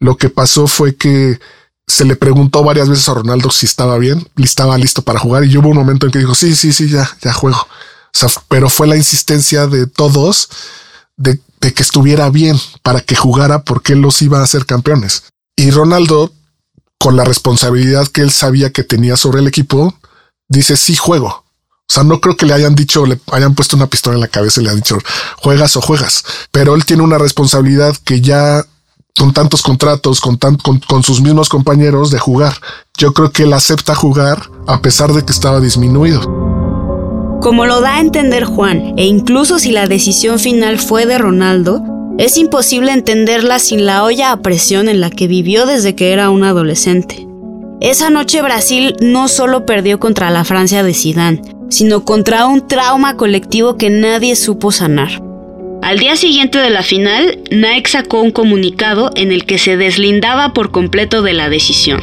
lo 0.00 0.16
que 0.16 0.30
pasó 0.30 0.66
fue 0.66 0.96
que 0.96 1.38
se 1.88 2.04
le 2.04 2.16
preguntó 2.16 2.62
varias 2.62 2.88
veces 2.88 3.08
a 3.08 3.14
Ronaldo 3.14 3.50
si 3.50 3.66
estaba 3.66 3.96
bien, 3.98 4.28
estaba 4.36 4.76
listo 4.76 5.02
para 5.02 5.18
jugar 5.18 5.44
y 5.44 5.56
hubo 5.56 5.70
un 5.70 5.76
momento 5.76 6.06
en 6.06 6.12
que 6.12 6.18
dijo, 6.18 6.34
sí, 6.34 6.54
sí, 6.54 6.72
sí, 6.72 6.88
ya, 6.88 7.10
ya 7.22 7.32
juego. 7.32 7.58
O 7.58 8.18
sea, 8.18 8.28
pero 8.48 8.68
fue 8.68 8.86
la 8.86 8.96
insistencia 8.96 9.66
de 9.66 9.86
todos 9.86 10.48
de, 11.16 11.40
que 11.60 11.82
estuviera 11.82 12.30
bien 12.30 12.58
para 12.82 13.00
que 13.00 13.16
jugara 13.16 13.64
porque 13.64 13.94
él 13.94 14.00
los 14.00 14.20
iba 14.22 14.40
a 14.40 14.44
hacer 14.44 14.66
campeones. 14.66 15.24
Y 15.56 15.70
Ronaldo, 15.70 16.32
con 16.98 17.16
la 17.16 17.24
responsabilidad 17.24 18.06
que 18.06 18.20
él 18.20 18.30
sabía 18.30 18.70
que 18.70 18.84
tenía 18.84 19.16
sobre 19.16 19.40
el 19.40 19.48
equipo, 19.48 19.98
dice, 20.48 20.76
sí, 20.76 20.94
juego. 20.94 21.28
O 21.90 21.92
sea, 21.92 22.04
no 22.04 22.20
creo 22.20 22.36
que 22.36 22.44
le 22.44 22.52
hayan 22.52 22.74
dicho, 22.74 23.06
le 23.06 23.18
hayan 23.32 23.54
puesto 23.54 23.76
una 23.76 23.86
pistola 23.86 24.16
en 24.16 24.20
la 24.20 24.28
cabeza 24.28 24.60
y 24.60 24.64
le 24.64 24.70
han 24.70 24.76
dicho, 24.76 24.98
juegas 25.38 25.74
o 25.76 25.80
juegas. 25.80 26.22
Pero 26.52 26.74
él 26.74 26.84
tiene 26.84 27.02
una 27.02 27.16
responsabilidad 27.16 27.96
que 28.04 28.20
ya 28.20 28.64
con 29.18 29.32
tantos 29.32 29.62
contratos, 29.62 30.20
con, 30.20 31.02
sus 31.02 31.20
mismos 31.20 31.48
compañeros 31.48 32.10
de 32.10 32.18
jugar. 32.18 32.54
Yo 32.96 33.12
creo 33.12 33.32
que 33.32 33.42
él 33.42 33.52
acepta 33.52 33.94
jugar 33.94 34.48
a 34.66 34.80
pesar 34.80 35.12
de 35.12 35.24
que 35.24 35.32
estaba 35.32 35.60
disminuido. 35.60 36.20
Como 37.42 37.66
lo 37.66 37.80
da 37.80 37.96
a 37.96 38.00
entender 38.00 38.44
Juan, 38.44 38.94
e 38.96 39.06
incluso 39.06 39.58
si 39.58 39.70
la 39.70 39.86
decisión 39.86 40.38
final 40.38 40.78
fue 40.78 41.06
de 41.06 41.18
Ronaldo, 41.18 41.82
es 42.18 42.36
imposible 42.36 42.92
entenderla 42.92 43.58
sin 43.58 43.86
la 43.86 44.02
olla 44.02 44.32
a 44.32 44.40
presión 44.40 44.88
en 44.88 45.00
la 45.00 45.10
que 45.10 45.28
vivió 45.28 45.66
desde 45.66 45.94
que 45.94 46.12
era 46.12 46.30
un 46.30 46.42
adolescente. 46.42 47.28
Esa 47.80 48.10
noche 48.10 48.42
Brasil 48.42 48.96
no 49.00 49.28
solo 49.28 49.64
perdió 49.64 50.00
contra 50.00 50.30
la 50.30 50.44
Francia 50.44 50.82
de 50.82 50.94
Zidane, 50.94 51.42
sino 51.70 52.04
contra 52.04 52.46
un 52.46 52.66
trauma 52.66 53.16
colectivo 53.16 53.76
que 53.76 53.90
nadie 53.90 54.34
supo 54.34 54.72
sanar. 54.72 55.27
Al 55.82 55.98
día 55.98 56.16
siguiente 56.16 56.58
de 56.58 56.70
la 56.70 56.82
final, 56.82 57.38
Nike 57.50 57.88
sacó 57.88 58.20
un 58.20 58.32
comunicado 58.32 59.10
en 59.14 59.30
el 59.30 59.46
que 59.46 59.58
se 59.58 59.76
deslindaba 59.76 60.52
por 60.52 60.70
completo 60.70 61.22
de 61.22 61.32
la 61.32 61.48
decisión. 61.48 62.00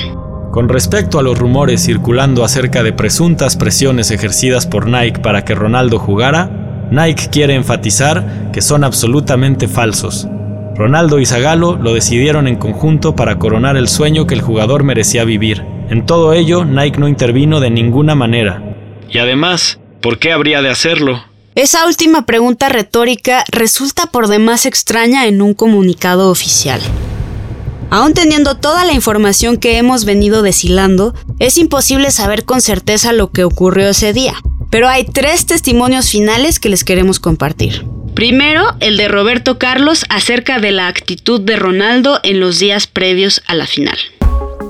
Con 0.52 0.70
respecto 0.70 1.20
a 1.20 1.24
los 1.24 1.38
rumores 1.38 1.84
circulando 1.84 2.46
acerca 2.46 2.82
de 2.82 2.94
presuntas 2.94 3.58
presiones 3.58 4.12
ejercidas 4.12 4.66
por 4.66 4.88
Nike 4.88 5.20
para 5.20 5.44
que 5.44 5.54
Ronaldo 5.54 6.00
jugara, 6.00 6.88
Nike 6.90 7.28
quiere 7.30 7.56
enfatizar 7.56 8.52
que 8.54 8.62
son 8.62 8.86
absolutamente 8.86 9.68
falsos. 9.68 10.26
Ronaldo 10.76 11.20
y 11.20 11.26
Zagalo 11.26 11.76
lo 11.76 11.94
decidieron 11.94 12.48
en 12.48 12.56
conjunto 12.56 13.16
para 13.16 13.38
coronar 13.38 13.76
el 13.76 13.90
sueño 13.90 14.26
que 14.26 14.36
el 14.36 14.42
jugador 14.42 14.84
merecía 14.84 15.26
vivir. 15.26 15.64
En 15.90 16.06
todo 16.06 16.32
ello, 16.32 16.64
Nike 16.64 17.00
no 17.00 17.10
intervino 17.10 17.60
de 17.60 17.70
ninguna 17.70 18.16
manera. 18.16 18.64
Y 19.10 19.18
además, 19.18 19.80
¿por 20.02 20.18
qué 20.18 20.32
habría 20.32 20.62
de 20.62 20.70
hacerlo? 20.70 21.25
Esa 21.56 21.88
última 21.88 22.26
pregunta 22.26 22.68
retórica 22.68 23.46
resulta 23.50 24.08
por 24.08 24.28
demás 24.28 24.66
extraña 24.66 25.26
en 25.26 25.42
un 25.42 25.54
comunicado 25.54 26.30
oficial. 26.30 26.82
Aún 27.90 28.14
teniendo 28.14 28.58
toda 28.58 28.84
la 28.84 28.92
información 28.92 29.56
que 29.56 29.78
hemos 29.78 30.04
venido 30.04 30.42
deshilando, 30.42 31.14
es 31.40 31.58
imposible 31.58 32.12
saber 32.12 32.44
con 32.44 32.60
certeza 32.60 33.14
lo 33.14 33.32
que 33.32 33.46
ocurrió 33.46 33.88
ese 33.88 34.12
día. 34.12 34.34
Pero 34.70 34.90
hay 34.90 35.06
tres 35.06 35.46
testimonios 35.46 36.10
finales 36.10 36.60
que 36.60 36.68
les 36.68 36.84
queremos 36.84 37.22
compartir. 37.22 37.86
Primero, 38.16 38.76
el 38.82 38.98
de 38.98 39.08
Roberto 39.08 39.58
Carlos 39.58 40.04
acerca 40.10 40.60
de 40.60 40.72
la 40.72 40.88
actitud 40.88 41.40
de 41.40 41.56
Ronaldo 41.56 42.20
en 42.24 42.42
los 42.42 42.60
días 42.60 42.86
previos 42.86 43.42
a 43.48 43.56
la 43.56 43.66
final. 43.66 43.98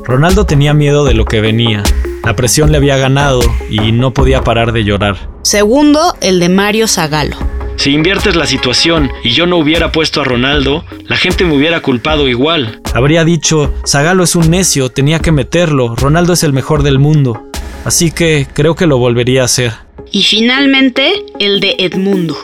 Ronaldo 0.03 0.45
tenía 0.45 0.75
miedo 0.75 1.03
de 1.03 1.15
lo 1.15 1.25
que 1.25 1.41
venía. 1.41 1.81
La 2.25 2.35
presión 2.35 2.71
le 2.71 2.77
había 2.77 2.97
ganado 2.97 3.41
y 3.69 3.91
no 3.91 4.11
podía 4.11 4.43
parar 4.43 4.71
de 4.71 4.83
llorar. 4.83 5.29
Segundo, 5.43 6.15
el 6.21 6.39
de 6.39 6.49
Mario 6.49 6.87
Zagalo. 6.87 7.37
Si 7.75 7.91
inviertes 7.91 8.35
la 8.35 8.47
situación 8.47 9.11
y 9.23 9.29
yo 9.29 9.45
no 9.45 9.57
hubiera 9.57 9.91
puesto 9.91 10.21
a 10.21 10.23
Ronaldo, 10.23 10.83
la 11.03 11.17
gente 11.17 11.45
me 11.45 11.55
hubiera 11.55 11.81
culpado 11.81 12.27
igual. 12.27 12.81
Habría 12.95 13.23
dicho, 13.25 13.71
Zagalo 13.85 14.23
es 14.23 14.35
un 14.35 14.49
necio, 14.49 14.89
tenía 14.89 15.19
que 15.19 15.31
meterlo, 15.31 15.95
Ronaldo 15.95 16.33
es 16.33 16.43
el 16.43 16.51
mejor 16.51 16.81
del 16.81 16.97
mundo. 16.97 17.43
Así 17.83 18.11
que 18.11 18.47
creo 18.51 18.75
que 18.75 18.87
lo 18.87 18.97
volvería 18.97 19.43
a 19.43 19.45
hacer. 19.45 19.73
Y 20.11 20.23
finalmente, 20.23 21.25
el 21.39 21.59
de 21.59 21.75
Edmundo. 21.77 22.35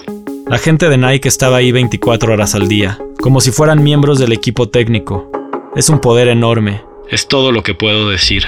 La 0.47 0.59
gente 0.59 0.89
de 0.89 0.97
Nike 0.97 1.27
estaba 1.27 1.57
ahí 1.57 1.71
24 1.71 2.33
horas 2.33 2.53
al 2.53 2.67
día, 2.67 2.99
como 3.19 3.41
si 3.41 3.51
fueran 3.51 3.81
miembros 3.81 4.19
del 4.19 4.33
equipo 4.33 4.69
técnico. 4.69 5.31
Es 5.75 5.89
un 5.89 5.99
poder 5.99 6.27
enorme. 6.27 6.83
Es 7.09 7.27
todo 7.27 7.51
lo 7.51 7.63
que 7.63 7.73
puedo 7.73 8.09
decir. 8.09 8.45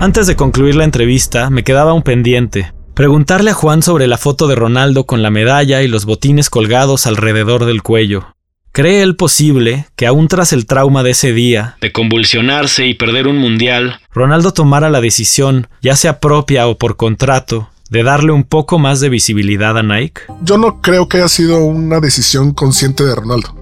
Antes 0.00 0.26
de 0.26 0.34
concluir 0.34 0.76
la 0.76 0.84
entrevista, 0.84 1.50
me 1.50 1.62
quedaba 1.62 1.92
un 1.92 2.02
pendiente. 2.02 2.72
Preguntarle 2.94 3.50
a 3.50 3.54
Juan 3.54 3.82
sobre 3.82 4.06
la 4.06 4.16
foto 4.16 4.48
de 4.48 4.54
Ronaldo 4.54 5.04
con 5.04 5.22
la 5.22 5.28
medalla 5.28 5.82
y 5.82 5.88
los 5.88 6.06
botines 6.06 6.48
colgados 6.48 7.06
alrededor 7.06 7.66
del 7.66 7.82
cuello. 7.82 8.34
¿Cree 8.72 9.02
él 9.02 9.14
posible 9.14 9.88
que 9.96 10.06
aún 10.06 10.26
tras 10.26 10.54
el 10.54 10.64
trauma 10.64 11.02
de 11.02 11.10
ese 11.10 11.34
día, 11.34 11.76
de 11.82 11.92
convulsionarse 11.92 12.86
y 12.86 12.94
perder 12.94 13.26
un 13.26 13.36
mundial, 13.36 14.00
Ronaldo 14.10 14.54
tomara 14.54 14.88
la 14.88 15.02
decisión, 15.02 15.68
ya 15.82 15.94
sea 15.96 16.18
propia 16.18 16.66
o 16.66 16.78
por 16.78 16.96
contrato, 16.96 17.68
de 17.90 18.02
darle 18.02 18.32
un 18.32 18.44
poco 18.44 18.78
más 18.78 19.00
de 19.00 19.10
visibilidad 19.10 19.76
a 19.76 19.82
Nike? 19.82 20.22
Yo 20.40 20.56
no 20.56 20.80
creo 20.80 21.10
que 21.10 21.18
haya 21.18 21.28
sido 21.28 21.58
una 21.58 22.00
decisión 22.00 22.54
consciente 22.54 23.04
de 23.04 23.14
Ronaldo. 23.14 23.54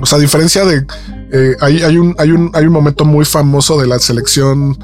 O 0.00 0.06
sea, 0.06 0.18
a 0.18 0.20
diferencia 0.20 0.64
de... 0.64 0.86
Eh, 1.32 1.56
hay, 1.60 1.96
un, 1.96 2.14
hay, 2.16 2.30
un, 2.30 2.52
hay 2.54 2.64
un 2.64 2.72
momento 2.72 3.04
muy 3.04 3.24
famoso 3.24 3.80
de 3.80 3.88
la 3.88 3.98
selección 3.98 4.78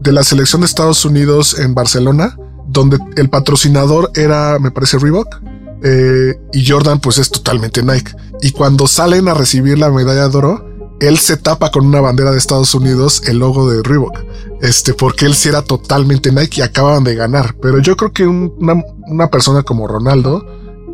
de 0.00 0.12
la 0.12 0.22
selección 0.22 0.60
de 0.60 0.66
Estados 0.66 1.04
Unidos 1.04 1.58
en 1.58 1.74
Barcelona, 1.74 2.36
donde 2.66 2.98
el 3.16 3.28
patrocinador 3.28 4.10
era, 4.14 4.58
me 4.58 4.70
parece, 4.70 4.98
Reebok. 4.98 5.40
Eh, 5.82 6.34
y 6.52 6.66
Jordan 6.66 6.98
pues 6.98 7.18
es 7.18 7.30
totalmente 7.30 7.82
Nike. 7.82 8.12
Y 8.42 8.52
cuando 8.52 8.86
salen 8.86 9.28
a 9.28 9.34
recibir 9.34 9.78
la 9.78 9.90
medalla 9.90 10.28
de 10.28 10.36
oro, 10.36 10.64
él 11.00 11.18
se 11.18 11.36
tapa 11.36 11.70
con 11.70 11.86
una 11.86 12.00
bandera 12.00 12.32
de 12.32 12.38
Estados 12.38 12.74
Unidos 12.74 13.22
el 13.26 13.38
logo 13.38 13.70
de 13.70 13.82
Reebok. 13.82 14.18
Este, 14.60 14.92
porque 14.92 15.26
él 15.26 15.34
sí 15.34 15.48
era 15.48 15.62
totalmente 15.62 16.32
Nike 16.32 16.60
y 16.60 16.62
acababan 16.62 17.04
de 17.04 17.14
ganar. 17.14 17.56
Pero 17.62 17.78
yo 17.78 17.96
creo 17.96 18.12
que 18.12 18.26
una, 18.26 18.82
una 19.06 19.28
persona 19.28 19.62
como 19.62 19.86
Ronaldo, 19.86 20.44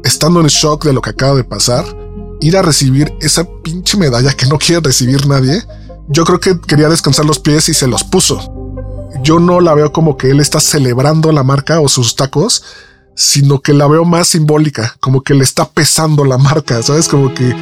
estando 0.05 0.41
en 0.41 0.47
shock 0.47 0.85
de 0.85 0.93
lo 0.93 1.01
que 1.01 1.11
acaba 1.11 1.35
de 1.35 1.45
pasar, 1.45 1.85
ir 2.41 2.57
a 2.57 2.63
recibir 2.63 3.13
esa 3.21 3.45
pinche 3.63 3.97
medalla 3.97 4.33
que 4.35 4.47
no 4.47 4.59
quiere 4.59 4.83
recibir 4.83 5.27
nadie, 5.27 5.63
yo 6.09 6.25
creo 6.25 6.39
que 6.39 6.61
quería 6.61 6.91
descansar 6.91 7.25
los 7.25 7.39
pies 7.39 7.71
y 7.71 7.75
se 7.75 7.87
los 7.87 8.05
puso 8.05 8.64
yo 9.25 9.41
no 9.41 9.61
la 9.61 9.75
veo 9.75 9.93
como 9.93 10.17
que 10.17 10.31
él 10.31 10.39
está 10.39 10.61
celebrando 10.61 11.33
la 11.33 11.43
marca 11.43 11.81
o 11.81 11.89
sus 11.89 12.15
tacos, 12.15 12.63
sino 13.15 13.61
que 13.61 13.73
la 13.73 13.89
veo 13.89 14.05
más 14.05 14.29
simbólica, 14.29 14.97
como 15.01 15.23
que 15.23 15.35
le 15.35 15.43
está 15.43 15.69
pesando 15.69 16.25
la 16.25 16.37
marca, 16.37 16.83
¿sabes? 16.83 17.09
Como 17.09 17.33
que 17.33 17.55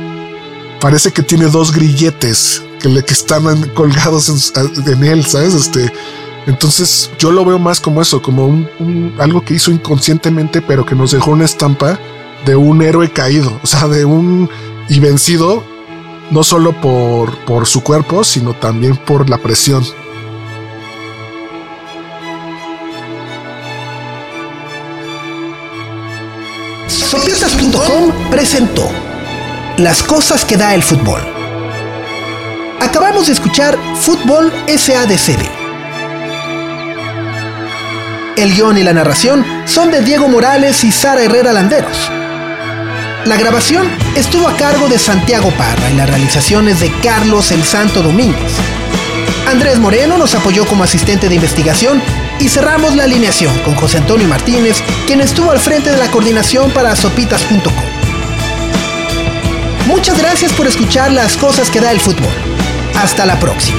parece 0.80 1.12
que 1.12 1.22
tiene 1.22 1.46
dos 1.46 1.72
grilletes 1.72 2.62
que, 2.80 2.88
le, 2.88 3.04
que 3.04 3.12
están 3.12 3.68
colgados 3.70 4.52
en, 4.88 5.04
él, 5.04 5.24
¿sabes? 5.24 5.54
Este, 5.54 5.92
entonces 6.46 7.10
yo 7.18 7.30
lo 7.30 7.44
veo 7.44 7.60
más 7.60 7.80
como 7.80 8.02
eso, 8.02 8.20
como 8.20 8.46
un, 8.46 9.14
algo 9.18 9.44
que 9.44 9.54
hizo 9.54 9.70
inconscientemente, 9.70 10.62
pero 10.62 10.84
que 10.84 10.96
nos 10.96 11.12
dejó 11.12 11.30
una 11.30 11.44
estampa 11.44 11.98
de 12.44 12.56
un 12.56 12.82
héroe 12.82 13.12
caído, 13.12 13.52
o 13.62 13.66
sea, 13.66 13.86
de 13.86 14.04
un 14.04 14.50
y 14.88 14.98
vencido 14.98 15.62
no 16.32 16.42
solo 16.42 16.72
por, 16.80 17.36
por 17.44 17.66
su 17.66 17.82
cuerpo, 17.82 18.24
sino 18.24 18.54
también 18.54 18.96
por 18.96 19.30
la 19.30 19.38
presión. 19.38 19.84
Sopiotas.com 27.12 28.30
presentó 28.30 28.90
Las 29.76 30.02
cosas 30.02 30.46
que 30.46 30.56
da 30.56 30.74
el 30.74 30.82
fútbol. 30.82 31.20
Acabamos 32.80 33.26
de 33.26 33.34
escuchar 33.34 33.76
Fútbol 33.96 34.50
SADCB. 34.66 35.46
El 38.38 38.54
guion 38.54 38.78
y 38.78 38.82
la 38.82 38.94
narración 38.94 39.44
son 39.66 39.90
de 39.90 40.00
Diego 40.00 40.26
Morales 40.26 40.84
y 40.84 40.90
Sara 40.90 41.22
Herrera 41.22 41.52
Landeros. 41.52 42.10
La 43.26 43.36
grabación 43.36 43.86
estuvo 44.16 44.48
a 44.48 44.56
cargo 44.56 44.88
de 44.88 44.98
Santiago 44.98 45.50
Parra 45.50 45.90
y 45.90 45.96
las 45.96 46.08
realizaciones 46.08 46.80
de 46.80 46.90
Carlos 47.02 47.52
El 47.52 47.62
Santo 47.62 48.02
Domínguez. 48.02 48.52
Andrés 49.46 49.78
Moreno 49.78 50.18
nos 50.18 50.34
apoyó 50.34 50.66
como 50.66 50.84
asistente 50.84 51.28
de 51.28 51.34
investigación 51.34 52.02
y 52.38 52.48
cerramos 52.48 52.96
la 52.96 53.04
alineación 53.04 53.56
con 53.60 53.74
José 53.74 53.98
Antonio 53.98 54.28
Martínez, 54.28 54.82
quien 55.06 55.20
estuvo 55.20 55.50
al 55.50 55.60
frente 55.60 55.90
de 55.90 55.96
la 55.98 56.10
coordinación 56.10 56.70
para 56.70 56.96
sopitas.com. 56.96 57.72
Muchas 59.86 60.18
gracias 60.18 60.52
por 60.52 60.66
escuchar 60.66 61.12
las 61.12 61.36
cosas 61.36 61.70
que 61.70 61.80
da 61.80 61.90
el 61.90 62.00
fútbol. 62.00 62.32
Hasta 62.94 63.26
la 63.26 63.38
próxima. 63.38 63.78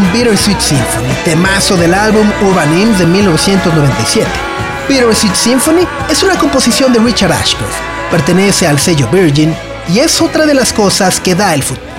Con 0.00 0.12
Bittersweet 0.12 0.60
Symphony, 0.60 1.08
temazo 1.24 1.76
del 1.76 1.92
álbum 1.94 2.26
Urban 2.42 2.78
Hymns 2.78 2.98
de 2.98 3.06
1997. 3.06 4.26
Bittersweet 4.88 5.34
Symphony 5.34 5.86
es 6.08 6.22
una 6.22 6.36
composición 6.38 6.92
de 6.92 6.98
Richard 6.98 7.32
Ashcroft, 7.32 7.76
pertenece 8.10 8.66
al 8.66 8.78
sello 8.78 9.08
Virgin 9.10 9.54
y 9.88 9.98
es 9.98 10.20
otra 10.20 10.46
de 10.46 10.54
las 10.54 10.72
cosas 10.72 11.20
que 11.20 11.34
da 11.34 11.54
el 11.54 11.62
futuro. 11.62 11.89